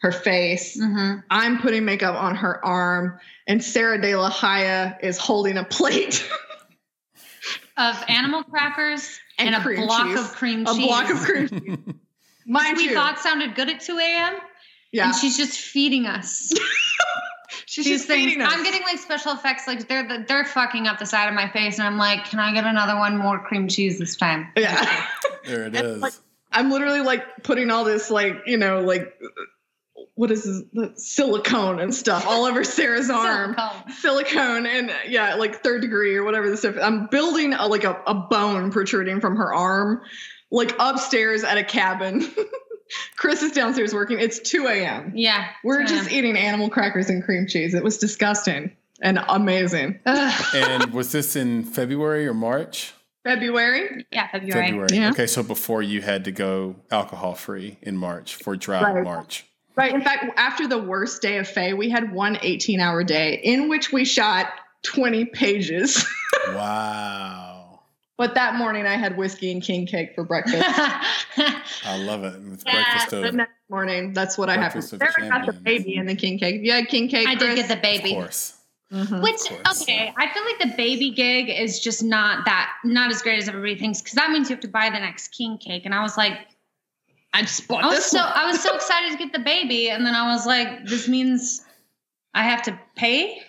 [0.00, 0.76] her face.
[0.76, 5.64] hmm I'm putting makeup on her arm, and Sarah De La Haya is holding a
[5.64, 6.28] plate,
[7.76, 10.18] Of animal crackers And and, a block cheese.
[10.18, 10.76] of cream cheese.
[10.76, 11.48] a block of cream.
[11.48, 11.78] cheese.
[12.46, 14.34] Mind we you, thought sounded good at 2 a.m.
[14.92, 16.52] yeah, And she's just feeding us.
[17.66, 18.32] she's these just things.
[18.32, 18.52] feeding us.
[18.52, 21.78] I'm getting like special effects, like they're they're fucking up the side of my face,
[21.78, 24.48] and I'm like, can I get another one more cream cheese this time?
[24.56, 25.06] yeah.
[25.46, 26.00] There it is.
[26.00, 26.14] Like,
[26.52, 29.12] I'm literally like putting all this like you know like
[30.14, 33.54] what is this silicone and stuff all over Sarah's arm.
[33.54, 33.92] Silicone.
[33.92, 36.76] Silicone and yeah, like third degree or whatever the stuff.
[36.80, 40.02] I'm building a, like a, a bone protruding from her arm,
[40.54, 42.26] like upstairs at a cabin.
[43.16, 44.20] Chris is downstairs working.
[44.20, 45.12] It's 2 a.m.
[45.14, 47.74] Yeah, We're just eating animal crackers and cream cheese.
[47.74, 48.70] It was disgusting
[49.02, 49.98] and amazing.
[50.06, 52.92] and was this in February or March?
[53.24, 54.06] February.
[54.12, 54.66] yeah, February.
[54.66, 54.88] February.
[54.92, 55.10] Yeah.
[55.10, 59.02] Okay, so before you had to go alcohol free in March for dry Right.
[59.02, 59.46] March.
[59.76, 59.92] Right.
[59.94, 63.68] In fact, after the worst day of Faye, we had one 18 hour day in
[63.68, 64.46] which we shot
[64.84, 66.06] 20 pages.
[66.48, 67.53] Wow.
[68.16, 70.62] But that morning I had whiskey and king cake for breakfast.
[70.66, 72.34] I love it.
[72.52, 74.72] It's Yeah, breakfast the of, next morning, that's what I had.
[74.72, 76.60] Breakfast of Sarah got the baby and the king cake.
[76.62, 77.26] Yeah, king cake.
[77.28, 77.96] I did get the baby.
[77.98, 78.14] of baby.
[78.14, 78.54] course.
[78.92, 79.22] Mhm.
[79.22, 79.40] Which
[79.82, 83.48] okay, I feel like the baby gig is just not that not as great as
[83.48, 86.02] everybody thinks because that means you have to buy the next king cake, and I
[86.02, 86.38] was like,
[87.32, 88.32] I just bought I was this so one.
[88.34, 91.64] I was so excited to get the baby, and then I was like, this means
[92.34, 93.42] I have to pay.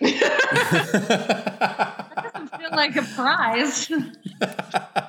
[2.16, 3.90] That doesn't feel like a prize.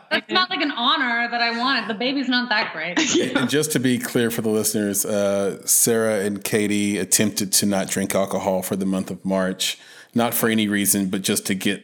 [0.10, 1.88] That's not like an honor that I wanted.
[1.90, 2.98] The baby's not that great.
[3.36, 7.88] and just to be clear for the listeners, uh, Sarah and Katie attempted to not
[7.90, 9.78] drink alcohol for the month of March,
[10.16, 11.84] not for any reason, but just to get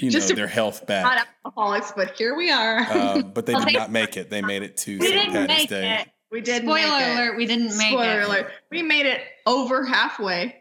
[0.00, 1.04] you Just know their health back.
[1.04, 1.28] Not back.
[1.46, 2.80] alcoholics, but here we are.
[2.80, 4.28] Uh, but they Well, did they- not make it.
[4.30, 5.32] They made it to We St.
[5.32, 6.00] Patty's Day.
[6.00, 6.08] it.
[6.30, 7.14] we did Spoiler make it.
[7.14, 8.26] alert: we didn't make Spoiler it.
[8.28, 8.50] alert.
[8.70, 10.56] We made it over halfway,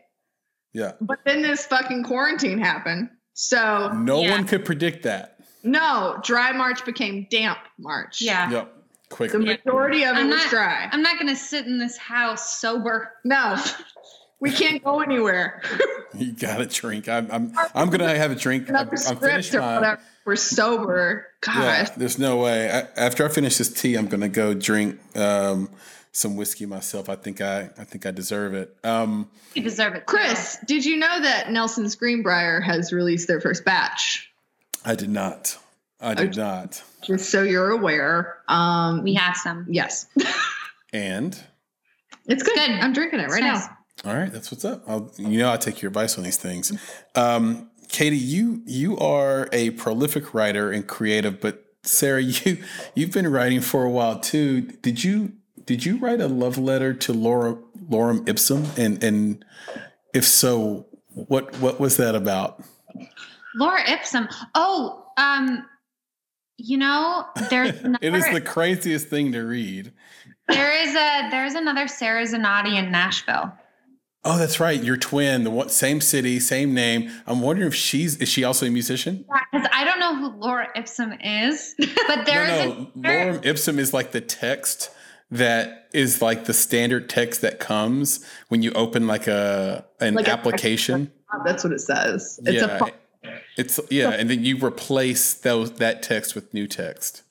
[0.74, 0.94] Yeah.
[1.02, 3.10] but then this fucking quarantine happened.
[3.34, 4.32] So No Yeah.
[4.32, 5.39] one could predict that.
[5.64, 8.22] No, dry March became damp March.
[8.22, 8.50] Yeah.
[8.52, 8.76] Yep.
[9.10, 9.32] Quick.
[9.32, 10.88] The majority of it I'm was not- dry.
[10.92, 13.14] I'm not gonna sit in this house sober.
[13.24, 13.58] no,
[14.40, 15.62] we can't go anywhere.
[16.14, 17.08] You gotta drink.
[17.10, 18.70] I'm I'm I'm gonna have a drink.
[18.70, 19.98] I'm, I'm finished or my.
[20.26, 21.28] We're sober.
[21.42, 21.56] Gosh.
[21.56, 22.70] Yeah, there's no way.
[22.70, 25.70] I, after I finish this tea, I'm gonna go drink um,
[26.12, 27.10] some whiskey myself.
[27.10, 28.76] I think I, I think I deserve it.
[28.84, 30.06] Um, You deserve it.
[30.06, 34.29] Chris, did you know that Nelson's Greenbrier has released their first batch?
[34.86, 35.58] I did not.
[36.02, 36.82] I did not.
[37.04, 38.38] Just so you're aware.
[38.48, 39.66] Um, We have some.
[39.70, 40.08] yes,
[40.94, 41.38] And
[42.26, 42.56] it's good.
[42.56, 42.70] Good.
[42.72, 43.66] I'm drinking it right nice.
[44.06, 44.12] now.
[44.12, 44.84] all right, that's what's up.
[44.88, 46.72] I'll, you know, I take your advice on these things.
[47.16, 52.64] Um, Katie, you you are a prolific writer and creative, but Sarah, you
[52.96, 54.62] you've been writing for a while too.
[54.62, 55.34] Did you
[55.66, 57.58] did you write a love letter to Laura
[57.90, 58.66] Lorem Ipsum?
[58.78, 59.44] And and
[60.14, 62.64] if so, what what was that about?
[63.56, 64.28] Laura Ipsum.
[64.56, 65.66] Oh, um,
[66.58, 67.70] you know, there's
[68.02, 69.92] it is the craziest thing to read.
[70.48, 73.52] there is a there's another Sarah Zanotti in Nashville.
[74.26, 74.84] Oh, that's right.
[74.84, 77.10] Your twin, the one, same city, same name.
[77.26, 79.26] I'm wondering if she's is she also a musician?
[79.52, 81.74] Because I don't know who Laura Ipsum is,
[82.08, 83.10] but there's no, a no.
[83.10, 84.92] Lorem Ipsum is like the text
[85.32, 90.28] that is like the standard text that comes when you open like a an Like
[90.28, 91.12] a- application.
[91.46, 92.40] That's what it says.
[92.44, 92.92] It's yeah, a fu-
[93.60, 97.24] it's yeah, and then you replace those that text with new text.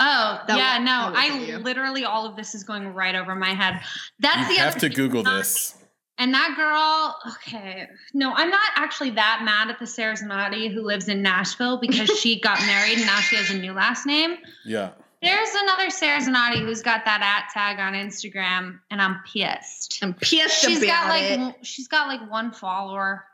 [0.00, 1.12] Oh That yeah, was- no,
[1.54, 3.80] I literally all of this is going right over my head.
[4.18, 4.50] That's the other thing.
[4.50, 4.96] You the have other to thing.
[4.96, 5.76] Google this.
[6.16, 10.82] And that girl, okay, no, I'm not actually that mad at the Sarah Zanotti who
[10.82, 14.36] lives in Nashville because she got married and now she has a new last name.
[14.64, 14.90] Yeah.
[15.22, 19.98] There's another Sarah Zanotti who's got that at tag on Instagram, and I'm pissed.
[20.02, 21.36] I'm pissed She's about got like it.
[21.36, 23.24] w- she's got like one follower,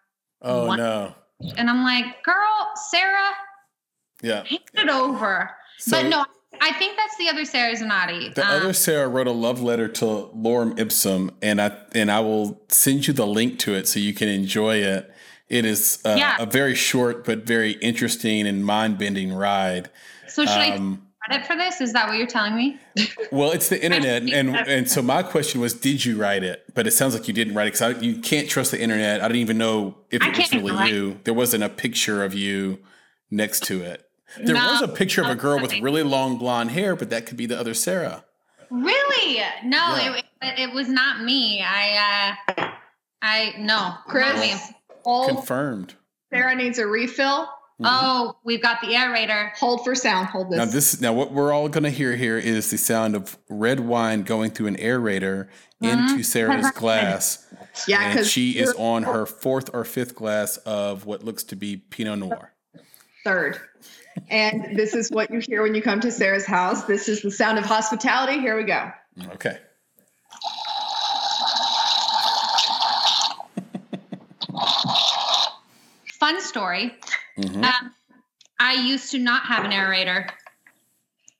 [0.40, 0.76] Oh What?
[0.76, 1.14] no.
[1.56, 3.30] And I'm like, girl, Sarah,
[4.22, 4.44] Yeah.
[4.44, 5.50] hand it over.
[5.78, 6.24] So but no,
[6.60, 8.34] I think that's the other Sarah Zanotti.
[8.34, 10.04] the Um, other Sarah wrote a love letter to
[10.36, 14.12] Lorem Ipsum, and I and I will send you the link to it so you
[14.12, 15.10] can enjoy it.
[15.48, 16.36] It is uh, Yeah.
[16.38, 19.90] a very short but very interesting and mind bending ride.
[20.28, 21.80] so should I Um, credit for this?
[21.80, 22.78] Is that what you're telling me?
[23.32, 26.64] well, it's the internet, and and so my question was, did you write it?
[26.74, 29.20] But it sounds like you didn't write it because you can't trust the internet.
[29.20, 31.20] I didn't even know if it was really you.
[31.24, 32.78] There wasn't a picture of you
[33.30, 34.06] next to it.
[34.36, 37.26] There No, was a picture of a girl with really long blonde hair, but that
[37.26, 38.24] could be the other Sarah.
[38.70, 39.40] Really?
[39.64, 40.20] No, Yeah.
[40.42, 41.60] it, it, was not me.
[41.60, 42.64] I, uh,
[43.22, 44.54] I no, Chris, me.
[45.26, 45.94] Confirmed.
[46.32, 47.48] Sarah needs a refill.
[47.80, 47.86] Mm-hmm.
[47.88, 49.56] Oh, we've got the aerator.
[49.56, 50.26] Hold for sound.
[50.28, 50.58] Hold this.
[50.58, 53.80] Now this now what we're all going to hear here is the sound of red
[53.80, 55.48] wine going through an aerator
[55.80, 56.20] into mm-hmm.
[56.20, 57.46] Sarah's glass,
[57.88, 59.12] yeah, and because she is on oh.
[59.12, 62.52] her fourth or fifth glass of what looks to be Pinot Noir.
[63.24, 63.58] third.
[64.28, 66.84] And this is what you hear when you come to Sarah's house.
[66.84, 68.40] This is the sound of hospitality.
[68.40, 68.90] Here we go.
[69.32, 69.56] Okay.
[76.18, 76.94] Fun story.
[77.40, 77.64] Mhm.
[77.64, 77.94] Um,
[78.58, 80.28] I used to not have an aerator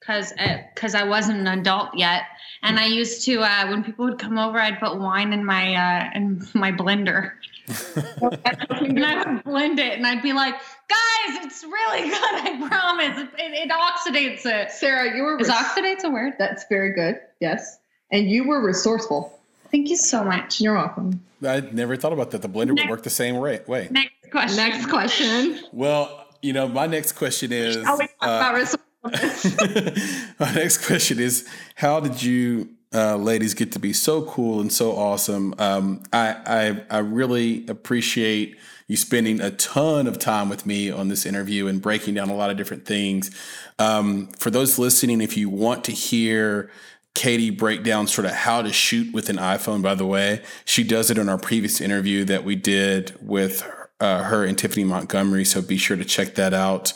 [0.01, 0.33] because
[0.75, 2.23] because I wasn't an adult yet,
[2.63, 5.75] and I used to uh, when people would come over, I'd put wine in my
[5.75, 7.33] uh, in my blender.
[8.27, 12.17] and I would blend it, and I'd be like, "Guys, it's really good.
[12.21, 13.19] I promise.
[13.19, 14.73] It, it, it oxidates it.
[14.73, 15.39] Sarah, you were.
[15.39, 16.35] Is oxidates a word?
[16.39, 17.21] That's very good.
[17.41, 17.79] Yes.
[18.11, 19.39] And you were resourceful.
[19.71, 20.61] Thank you so much.
[20.61, 21.23] You're welcome.
[21.47, 22.43] I never thought about that.
[22.43, 23.61] The blender would work the same way.
[23.67, 23.87] way.
[23.91, 24.57] Next question.
[24.57, 25.61] Next question.
[25.73, 27.85] Well, you know, my next question is.
[27.85, 28.81] How uh, about resourcefulness.
[30.39, 34.73] My next question is How did you uh, ladies get to be so cool and
[34.73, 35.55] so awesome?
[35.59, 38.57] Um, I, I, I really appreciate
[38.89, 42.35] you spending a ton of time with me on this interview and breaking down a
[42.35, 43.31] lot of different things.
[43.79, 46.71] Um, for those listening, if you want to hear
[47.15, 50.83] Katie break down sort of how to shoot with an iPhone, by the way, she
[50.83, 53.63] does it in our previous interview that we did with
[54.01, 55.45] uh, her and Tiffany Montgomery.
[55.45, 56.93] So be sure to check that out.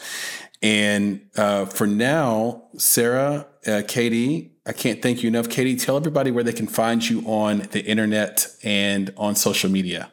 [0.62, 5.50] And uh, for now, Sarah, uh, Katie, I can't thank you enough.
[5.50, 10.10] Katie, tell everybody where they can find you on the internet and on social media.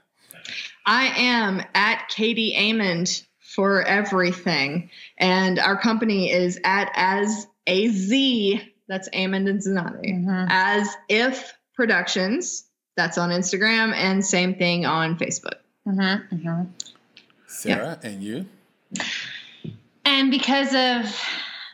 [0.85, 4.89] I am at Katie Amond for everything.
[5.17, 8.61] And our company is at as a Z.
[8.87, 10.25] That's Amond and Zanotti.
[10.25, 10.47] Mhm.
[10.49, 12.65] As if Productions.
[12.97, 15.60] That's on Instagram and same thing on Facebook.
[15.87, 16.69] Mhm, mhm.
[17.47, 18.45] Sarah and you.
[20.05, 21.19] And because of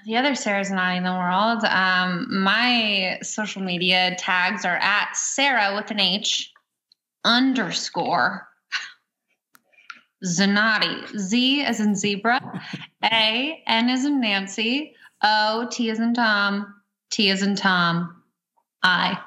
[0.06, 5.16] the other Sarahs and I in the world, um, my social media tags are at
[5.16, 6.52] Sarah with an H
[7.26, 8.48] underscore
[10.26, 11.18] Zanotti.
[11.18, 12.40] Z as in zebra,
[13.04, 16.74] A, N as in Nancy, O, T as in Tom,
[17.12, 18.24] T as in Tom,
[18.84, 19.20] I.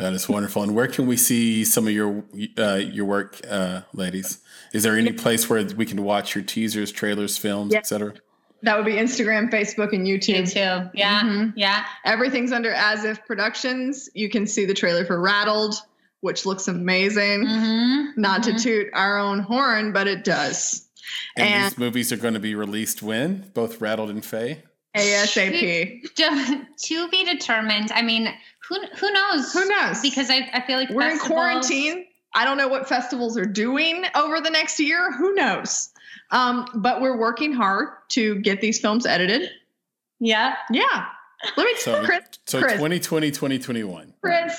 [0.00, 0.62] That is wonderful.
[0.62, 2.24] And where can we see some of your
[2.58, 4.38] uh, your work, uh, ladies?
[4.72, 7.80] Is there any place where we can watch your teasers, trailers, films, Yeah.
[7.80, 8.14] etc.?
[8.62, 10.42] That would be Instagram, Facebook, and YouTube.
[10.42, 10.90] YouTube.
[10.94, 11.20] Yeah.
[11.22, 11.52] Mhm.
[11.56, 11.84] Yeah.
[12.04, 14.08] Everything's under As If Productions.
[14.14, 15.74] You can see the trailer for Rattled,
[16.20, 17.44] which looks amazing.
[17.44, 18.20] Mm-hmm.
[18.20, 20.86] Not to toot our own horn, but it does.
[21.36, 23.50] And, And- these movies are going to be released when?
[23.54, 24.62] Both Rattled and Faye?
[24.96, 26.02] ASAP.
[26.16, 27.92] to, to be determined.
[27.92, 28.32] I mean,
[28.70, 29.52] who who knows?
[29.52, 30.00] Who knows?
[30.00, 32.06] Because I, I feel like We're in quarantine.
[32.34, 35.12] I don't know what festivals are doing over the next year.
[35.12, 35.90] Who knows?
[36.30, 39.50] Um, but we're working hard to get these films edited.
[40.20, 40.54] Yeah.
[40.70, 41.06] Yeah.
[41.56, 42.20] Let me So, Chris.
[42.46, 42.74] so Chris.
[42.74, 44.14] 2020, 2021.
[44.22, 44.56] Chris,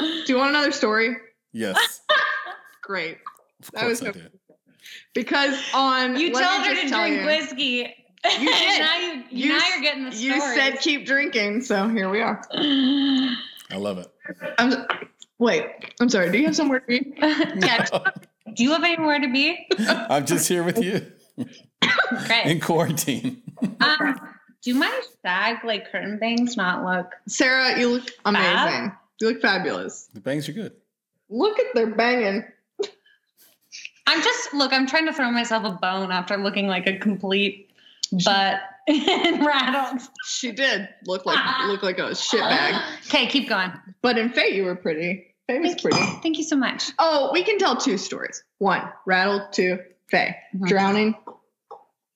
[0.00, 1.16] do you want another story?
[1.52, 2.00] Yes,
[2.82, 3.18] Great,
[3.62, 4.28] of That was course I so- do.
[5.14, 7.94] because on You told her to tell drink you, whiskey.
[8.38, 8.80] You did.
[8.80, 10.24] now you, you, now you're getting the stories.
[10.24, 12.42] You said keep drinking, so here we are.
[13.70, 14.08] I love it.
[14.58, 14.86] I'm
[15.38, 15.64] wait.
[16.00, 16.30] I'm sorry.
[16.30, 17.14] Do you have somewhere to be?
[17.18, 17.86] yeah.
[18.54, 19.66] Do you have anywhere to be?
[19.88, 21.06] I'm just here with you
[22.26, 22.46] Great.
[22.46, 23.42] in quarantine.
[23.80, 24.20] Um,
[24.62, 27.12] do my sag like curtain bangs not look?
[27.26, 28.44] Sarah, you look amazing.
[28.44, 28.92] Fab?
[29.20, 30.08] You look fabulous.
[30.12, 30.72] The bangs are good.
[31.28, 32.44] Look at their banging.
[34.06, 34.72] I'm just look.
[34.72, 37.70] I'm trying to throw myself a bone after looking like a complete
[38.24, 40.02] butt and rattled.
[40.26, 42.74] She did look like look like a shit bag.
[43.06, 43.72] Okay, keep going.
[44.02, 45.26] But in Faye, you were pretty.
[45.46, 45.90] Faye was Thank you.
[45.90, 46.06] pretty.
[46.22, 46.90] Thank you so much.
[46.98, 48.42] Oh, we can tell two stories.
[48.58, 49.52] One, rattled.
[49.52, 49.78] Two,
[50.10, 50.36] Faye.
[50.56, 50.66] Mhm.
[50.68, 51.14] Drowning.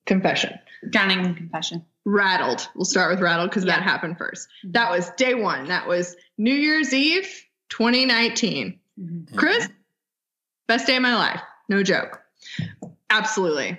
[0.07, 0.59] Confession.
[0.91, 1.85] Drowning confession.
[2.05, 2.67] Rattled.
[2.75, 4.49] We'll start with rattled because that happened first.
[4.65, 5.69] That was day one.
[5.69, 7.29] That was New Year's Eve,
[7.69, 8.79] 2019.
[8.99, 9.37] Mhm.
[9.37, 9.69] Chris,
[10.67, 11.41] best day of my life.
[11.69, 12.21] No joke.
[13.11, 13.79] Absolutely.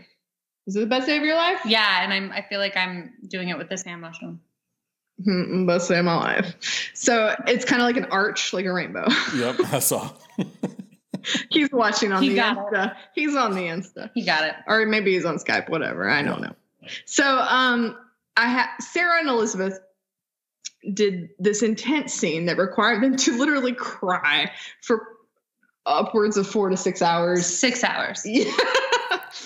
[0.70, 1.60] Was it the best day of your life?
[1.66, 2.32] Yeah, and I'm.
[2.32, 4.40] I feel like I'm doing it with this hand motion.
[5.66, 6.92] Best day of my life.
[6.94, 9.08] So it's kind of like an arch, like a rainbow.
[9.36, 10.12] Yep, I saw.
[11.50, 12.64] He's watching on He the got it.
[12.72, 12.96] Insta.
[13.16, 14.12] He's on the Insta.
[14.14, 14.54] He got it.
[14.68, 16.08] Or maybe he's on Skype, whatever.
[16.08, 16.54] I don't know.
[17.06, 17.98] So um
[18.38, 19.80] I had Sarah and Elizabeth
[20.94, 24.52] did this intense scene that required them to literally cry
[24.84, 25.04] for
[25.88, 27.48] upwards of four to six hours.
[27.48, 28.22] Six hours.
[28.26, 28.52] Yeah.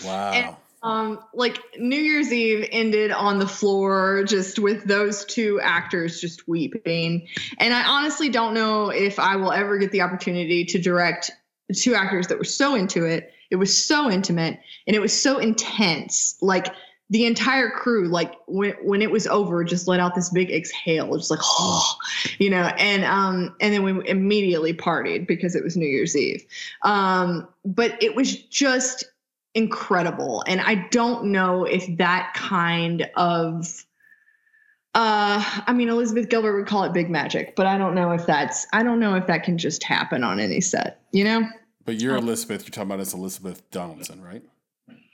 [0.05, 0.57] Wow.
[0.84, 6.47] Um, like New Year's Eve ended on the floor just with those two actors just
[6.47, 7.27] weeping.
[7.57, 11.31] And I honestly don't know if I will ever get the opportunity to direct
[11.73, 13.31] two actors that were so into it.
[13.49, 16.36] It was so intimate and it was so intense.
[16.41, 16.67] Like
[17.09, 21.15] the entire crew, like when when it was over, just let out this big exhale,
[21.15, 21.95] just like oh,
[22.39, 26.43] you know, and um, and then we immediately partied because it was New Year's Eve.
[26.81, 29.05] Um, but it was just
[29.56, 33.86] incredible and i don't know if that kind of
[34.95, 38.26] uh i mean elizabeth gilbert would call it big magic but i don't know if
[38.26, 41.43] that's i don't know if that can just happen on any set you know
[41.86, 42.64] But you're Elizabeth.
[42.64, 44.41] You're talking about as Elizabeth Donaldson, right?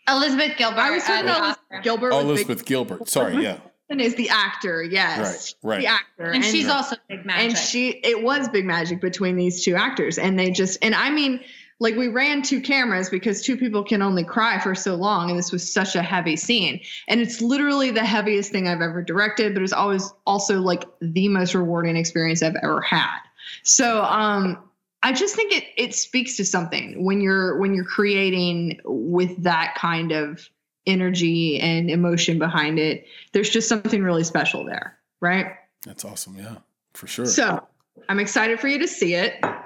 [0.08, 0.80] Elizabeth Gilbert.
[0.80, 3.10] i was talking uh, about elizabeth gilbert Oh, with Big Elizabeth Gilbert.
[3.10, 3.58] Sorry, yeah.
[3.90, 5.82] Donaldson is the actor yes Right, right.
[5.82, 7.50] the actor and she's also big magic.
[7.50, 11.10] and she it was big magic between these two actors and they just and i
[11.10, 11.40] mean
[11.80, 15.40] like we ran two cameras because two people can only cry for so long and
[15.40, 19.54] this was such a heavy scene and it's literally the heaviest thing i've ever directed
[19.54, 23.20] but it was always also like the most rewarding experience i've ever had
[23.64, 24.58] so um
[25.04, 29.76] i just think it it speaks to something when you're when you're creating with that
[29.78, 30.50] kind of
[30.86, 35.48] energy and emotion behind it there's just something really special there right
[35.86, 36.36] That's awesome.
[36.36, 36.58] Yeah,
[36.94, 37.26] for sure.
[37.26, 37.66] so
[38.10, 39.40] I'm excited for you to see it.
[39.42, 39.64] Part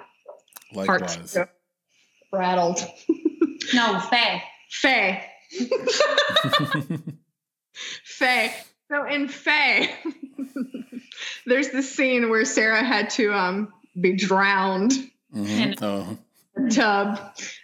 [0.74, 1.34] Likewise.
[1.34, 1.46] two.
[2.34, 2.80] Rattled.
[3.74, 4.44] no, Faye.
[4.70, 5.24] Faye.
[8.04, 8.54] Faye.
[8.92, 9.90] So in Faye,
[11.46, 14.92] there's this scene where Sarah had to um, be drowned
[15.34, 15.78] Mhm.
[15.82, 16.16] Oh,
[16.56, 17.20] in a tub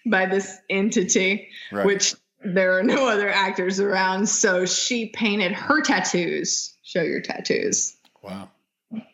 [0.07, 1.86] by this entity, right.
[1.86, 4.28] which there are no other actors around.
[4.28, 6.76] So she painted her tattoos.
[6.82, 7.95] Show your tattoos.
[8.24, 8.49] wow.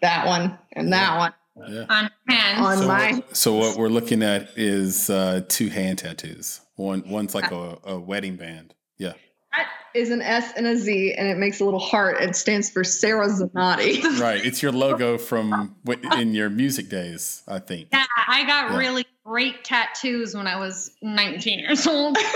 [0.01, 1.33] That one and that one
[1.67, 1.85] Yeah.
[1.89, 2.59] On hands.
[2.65, 3.11] on So, my.
[3.13, 6.61] what, so what we're looking at is uh, two hand tattoos.
[6.75, 8.73] One one's like a, a wedding band.
[8.97, 9.13] Yeah.
[9.53, 12.19] That is an S and a Z, and it makes a little heart.
[12.21, 14.03] It stands for Sarah Zanotti.
[14.19, 14.45] Right.
[14.45, 15.75] It's your logo from
[16.17, 17.87] in your music days, I think.
[17.93, 18.77] Yeah, I got Yeah.
[18.77, 22.17] really great tattoos when I was 19 years old.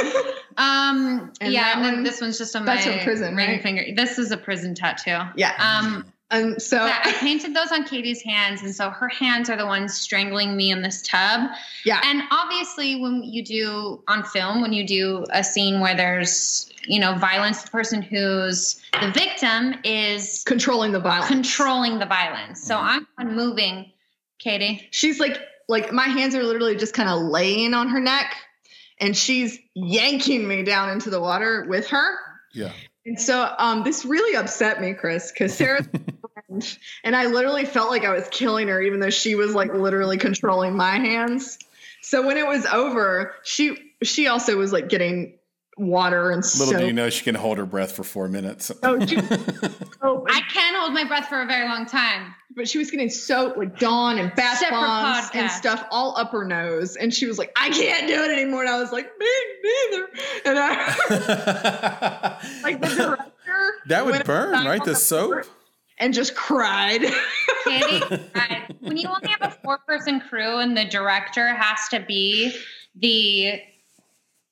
[0.58, 3.50] Um, And yeah, and then one- this one's just on that's my from prison, ring
[3.50, 3.62] right?
[3.64, 3.84] finger.
[3.96, 5.20] This is a prison tattoo.
[5.38, 5.54] yeah.
[5.58, 9.58] Um, And so, yeah, I painted those on Katie's hands, and so her hands are
[9.58, 11.50] the ones strangling me in this tub.
[11.86, 12.02] yeah.
[12.04, 17.00] And obviously, when you do on film, when you do a scene where there's you
[17.00, 21.28] know violence, the person who's the victim is controlling the violence.
[21.28, 22.62] controlling the violence.
[22.64, 23.06] So Mhm.
[23.18, 23.92] I'm moving,
[24.38, 24.88] Katie.
[24.92, 28.36] she's like, like my hands are literally just kind of laying on her neck,
[29.00, 32.18] and she's yanking me down into the water with her.
[32.54, 32.72] Yeah.
[33.06, 36.19] And so, um, this really upset me, Chris, because Sarah's my friend,
[37.04, 40.18] and I literally felt like I was killing her, even though she was like literally
[40.18, 41.60] controlling my hands.
[42.02, 45.36] So when it was over, she she also was like getting
[45.78, 46.68] water and soap.
[46.68, 48.70] Little do you know she can hold her breath for four minutes.
[48.84, 49.18] Oh, she-
[50.02, 52.34] Oh, I can hold my breath for a very long time.
[52.56, 56.32] but she was getting soap like Dawn and bath Separate bombs and stuff all up
[56.32, 59.10] her nose, and she was like, "I can't do it anymore." And I was like,
[59.20, 59.28] "Me
[59.64, 60.08] neither."
[60.46, 64.84] And I like the director that would burn, right?
[64.84, 65.46] The soap.
[66.00, 67.02] And just cried.
[67.66, 68.00] Katie,
[68.34, 68.76] cried.
[68.80, 72.56] when you only have a four person crew and the director has to be
[72.96, 73.62] the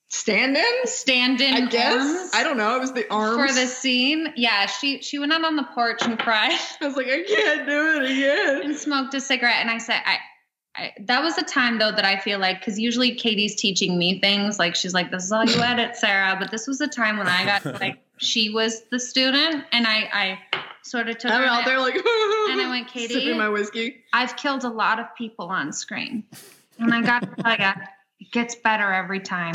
[0.10, 0.64] Stand in?
[0.86, 1.94] stand in I guess.
[2.00, 2.78] arms I don't know.
[2.78, 3.36] It was the arms.
[3.36, 4.32] for the scene.
[4.38, 7.68] Yeah, she she went out on the porch and cried I was like, I can't
[7.68, 8.62] do it again.
[8.64, 9.58] and smoked a cigarette.
[9.60, 10.18] And I said, I,
[10.78, 14.22] I that was a time though that I feel like because usually Katie's teaching me
[14.22, 14.58] things.
[14.58, 17.28] Like she's like, "This is all you edit, Sarah." But this was a time when
[17.28, 20.40] I got like she was the student, and I I
[20.88, 22.04] sort of took I'm out there like, and
[22.62, 24.04] I went, Katie, sipping my whiskey.
[24.14, 26.24] I've killed a lot of people on screen.
[26.80, 27.84] And I got to tell you,
[28.20, 29.54] it gets better every time.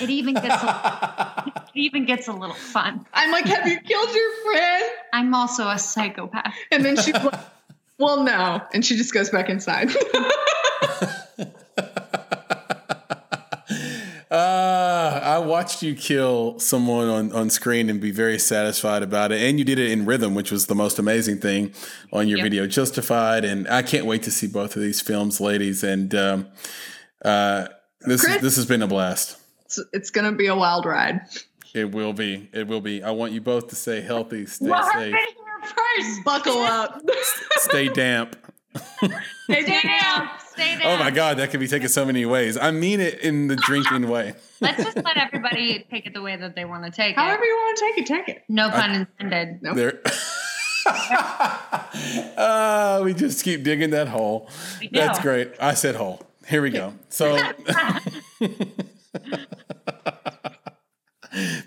[0.00, 1.44] It even gets a,
[1.74, 3.06] it even gets a little fun.
[3.12, 4.84] I'm like, have you killed your friend?
[5.12, 6.54] I'm also a psychopath.
[6.70, 7.40] And then she's like,
[7.98, 8.60] well, no.
[8.72, 9.90] And she just goes back inside.
[14.32, 19.42] Uh, I watched you kill someone on, on screen and be very satisfied about it.
[19.42, 21.74] And you did it in rhythm, which was the most amazing thing
[22.14, 22.44] on your Yep.
[22.44, 23.44] video, Justified.
[23.44, 25.84] And I can't wait to see both of these films, ladies.
[25.84, 26.48] And um,
[27.22, 27.66] uh,
[28.00, 28.40] this, Chris?
[28.40, 29.36] this has been a blast.
[29.66, 31.20] it's, it's going to be a wild ride.
[31.74, 32.48] It will be.
[32.54, 33.02] It will be.
[33.02, 35.14] I want you both to stay healthy, stay Well, safe,
[35.62, 36.24] first.
[36.24, 37.02] Buckle up.
[37.56, 38.36] stay damp.
[39.00, 39.08] Hey,
[39.62, 40.30] Stay Dan.
[40.56, 40.66] down.
[40.66, 41.00] Stay down.
[41.00, 42.56] Oh my God, that could be taken so many ways.
[42.56, 44.34] I mean it in the drinking way.
[44.60, 47.36] Let's just let everybody take it the way that they want to take However it.
[47.36, 48.44] However you want to take it, take it.
[48.48, 49.62] No pun intended.
[49.62, 49.76] Nope.
[49.76, 50.00] There.
[52.36, 54.48] uh, we just keep digging that hole.
[54.90, 55.52] That's great.
[55.60, 56.22] I said hole.
[56.48, 56.94] Here we go.
[57.08, 57.36] So,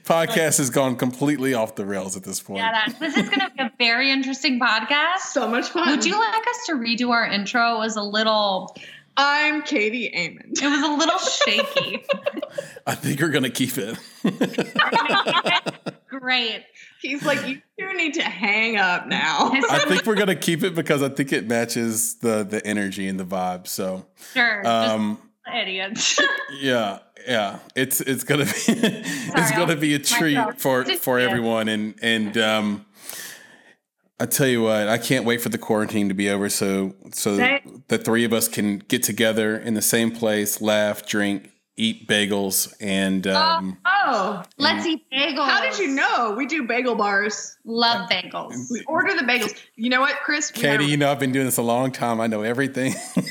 [0.04, 2.60] podcast has gone completely off the rails at this point.
[2.60, 5.20] Yeah, that, this is going to be a very interesting podcast.
[5.32, 5.90] So much fun.
[5.90, 7.76] Would you like us to redo our intro?
[7.76, 8.76] It was a little,
[9.18, 10.52] I'm Katie Amon.
[10.52, 12.06] it was a little shaky.
[12.88, 13.98] I think we're gonna keep it.
[16.08, 16.64] Great.
[17.02, 19.52] He's like, you two need to hang up now.
[19.70, 23.20] I think we're gonna keep it because I think it matches the the energy and
[23.20, 23.68] the vibe.
[23.68, 24.66] So, Sure.
[24.68, 26.20] um, just idiots.
[26.60, 30.60] yeah, yeah, it's it's gonna be it's Sorry, gonna be a I'll- treat myself.
[30.62, 31.26] for for Yeah.
[31.28, 32.86] everyone, and and um,
[34.20, 37.36] I tell you what, I can't wait for the quarantine to be over, so so
[37.38, 37.84] Same.
[37.90, 42.74] the three of us can get together in the same place, laugh, drink, eat bagels,
[42.80, 45.48] and um, Oh, Let's eat bagels.
[45.50, 46.36] how did you know?
[46.38, 47.58] We do bagel bars.
[47.66, 48.54] Love bagels.
[48.72, 49.54] We order the bagels.
[49.76, 50.52] You know what, Chris?
[50.52, 52.22] Katie, a- you know I've been doing this a long time.
[52.22, 52.94] I know everything.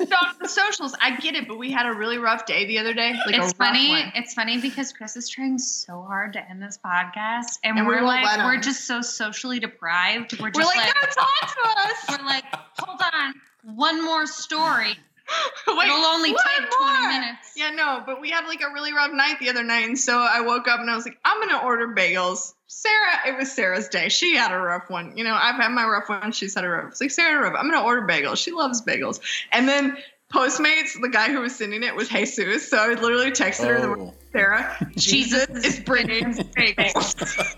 [0.00, 0.94] on the socials.
[1.00, 3.14] I get it, but we had a really rough day the other day.
[3.26, 3.90] Like it's funny.
[3.90, 4.12] one.
[4.14, 7.94] It's funny because Chris is trying so hard to end this podcast, and, And we
[7.94, 10.38] we're won't like, we're just so socially deprived.
[10.40, 12.18] We're just We're like, like, no, talk to us.
[12.20, 12.44] we're like,
[12.78, 13.34] hold on,
[13.76, 14.96] one more story.
[15.66, 17.52] Wait, It'll only take 20 minutes.
[17.56, 20.18] Yeah, no, but we had like a really rough night the other night, and so
[20.18, 22.54] I woke up and I was like, I'm gonna order bagels.
[22.68, 24.08] Sarah, it was Sarah's day.
[24.08, 25.16] She had a rough one.
[25.16, 26.32] You know, I've had my rough one.
[26.32, 26.90] She's had a rough.
[26.90, 27.54] It's like Sarah rough.
[27.58, 28.38] I'm gonna order bagels.
[28.38, 29.20] She loves bagels.
[29.52, 29.96] And then
[30.32, 32.68] Postmates, the guy who was sending it was Jesus.
[32.68, 34.14] So I literally texted her the Oh.
[34.32, 37.14] Sarah, Jesus Jesus is bringing bagels.
[37.22, 37.54] it's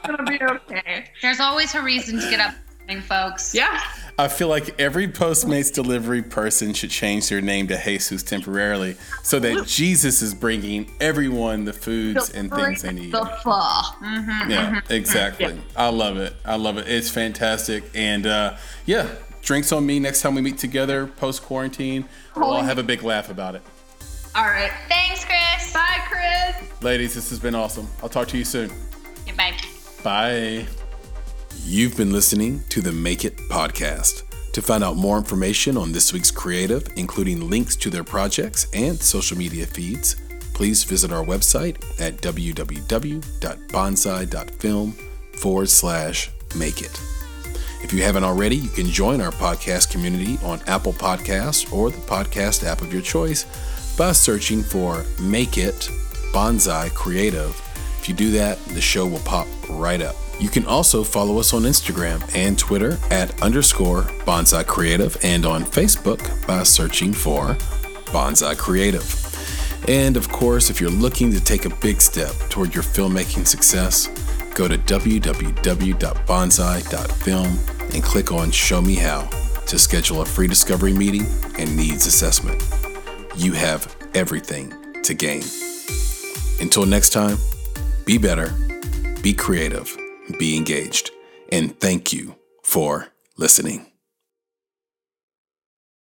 [0.06, 1.06] gonna be okay.
[1.22, 3.54] There's always a reason to get up, morning, folks.
[3.54, 3.80] Yeah.
[4.16, 9.40] I feel like every Postmates delivery person should change their name to Jesus temporarily so
[9.40, 13.12] that Jesus is bringing everyone the foods and things they need.
[13.12, 13.50] The pho.
[13.50, 14.50] Mm-hmm.
[14.50, 15.60] Yeah, exactly.
[15.76, 16.34] I love it.
[16.44, 16.86] I love it.
[16.86, 17.84] It's fantastic.
[17.94, 18.56] And uh,
[18.86, 19.08] yeah,
[19.42, 22.04] drinks on me next time we meet together post quarantine.
[22.36, 23.62] We'll all have a big laugh about it.
[24.36, 24.72] All right.
[24.88, 25.72] Thanks, Chris.
[25.72, 26.82] Bye, Chris.
[26.82, 27.88] Ladies, this has been awesome.
[28.02, 28.70] I'll talk to you soon.
[29.26, 29.56] Goodbye.
[30.04, 30.66] Bye.
[31.62, 34.22] You've been listening to the Make It podcast.
[34.52, 39.00] To find out more information on this week's creative, including links to their projects and
[39.00, 40.16] social media feeds,
[40.54, 44.92] please visit our website at www.bonsai.film
[45.32, 47.00] forward slash make it.
[47.82, 51.98] If you haven't already, you can join our podcast community on Apple Podcasts or the
[51.98, 53.44] podcast app of your choice
[53.96, 55.90] by searching for Make It
[56.32, 57.50] Bonsai Creative.
[57.98, 60.16] If you do that, the show will pop right up.
[60.40, 65.62] You can also follow us on Instagram and Twitter at underscore Bonsai Creative and on
[65.64, 67.56] Facebook by searching for
[68.06, 69.20] Bonsai Creative.
[69.88, 74.08] And of course, if you're looking to take a big step toward your filmmaking success,
[74.54, 77.58] go to www.bonsai.film
[77.92, 79.28] and click on Show Me How
[79.66, 81.26] to schedule a free discovery meeting
[81.58, 82.62] and needs assessment.
[83.36, 84.72] You have everything
[85.02, 85.42] to gain.
[86.60, 87.36] Until next time,
[88.04, 88.54] be better,
[89.22, 89.96] be creative,
[90.38, 91.10] be engaged,
[91.50, 93.93] and thank you for listening.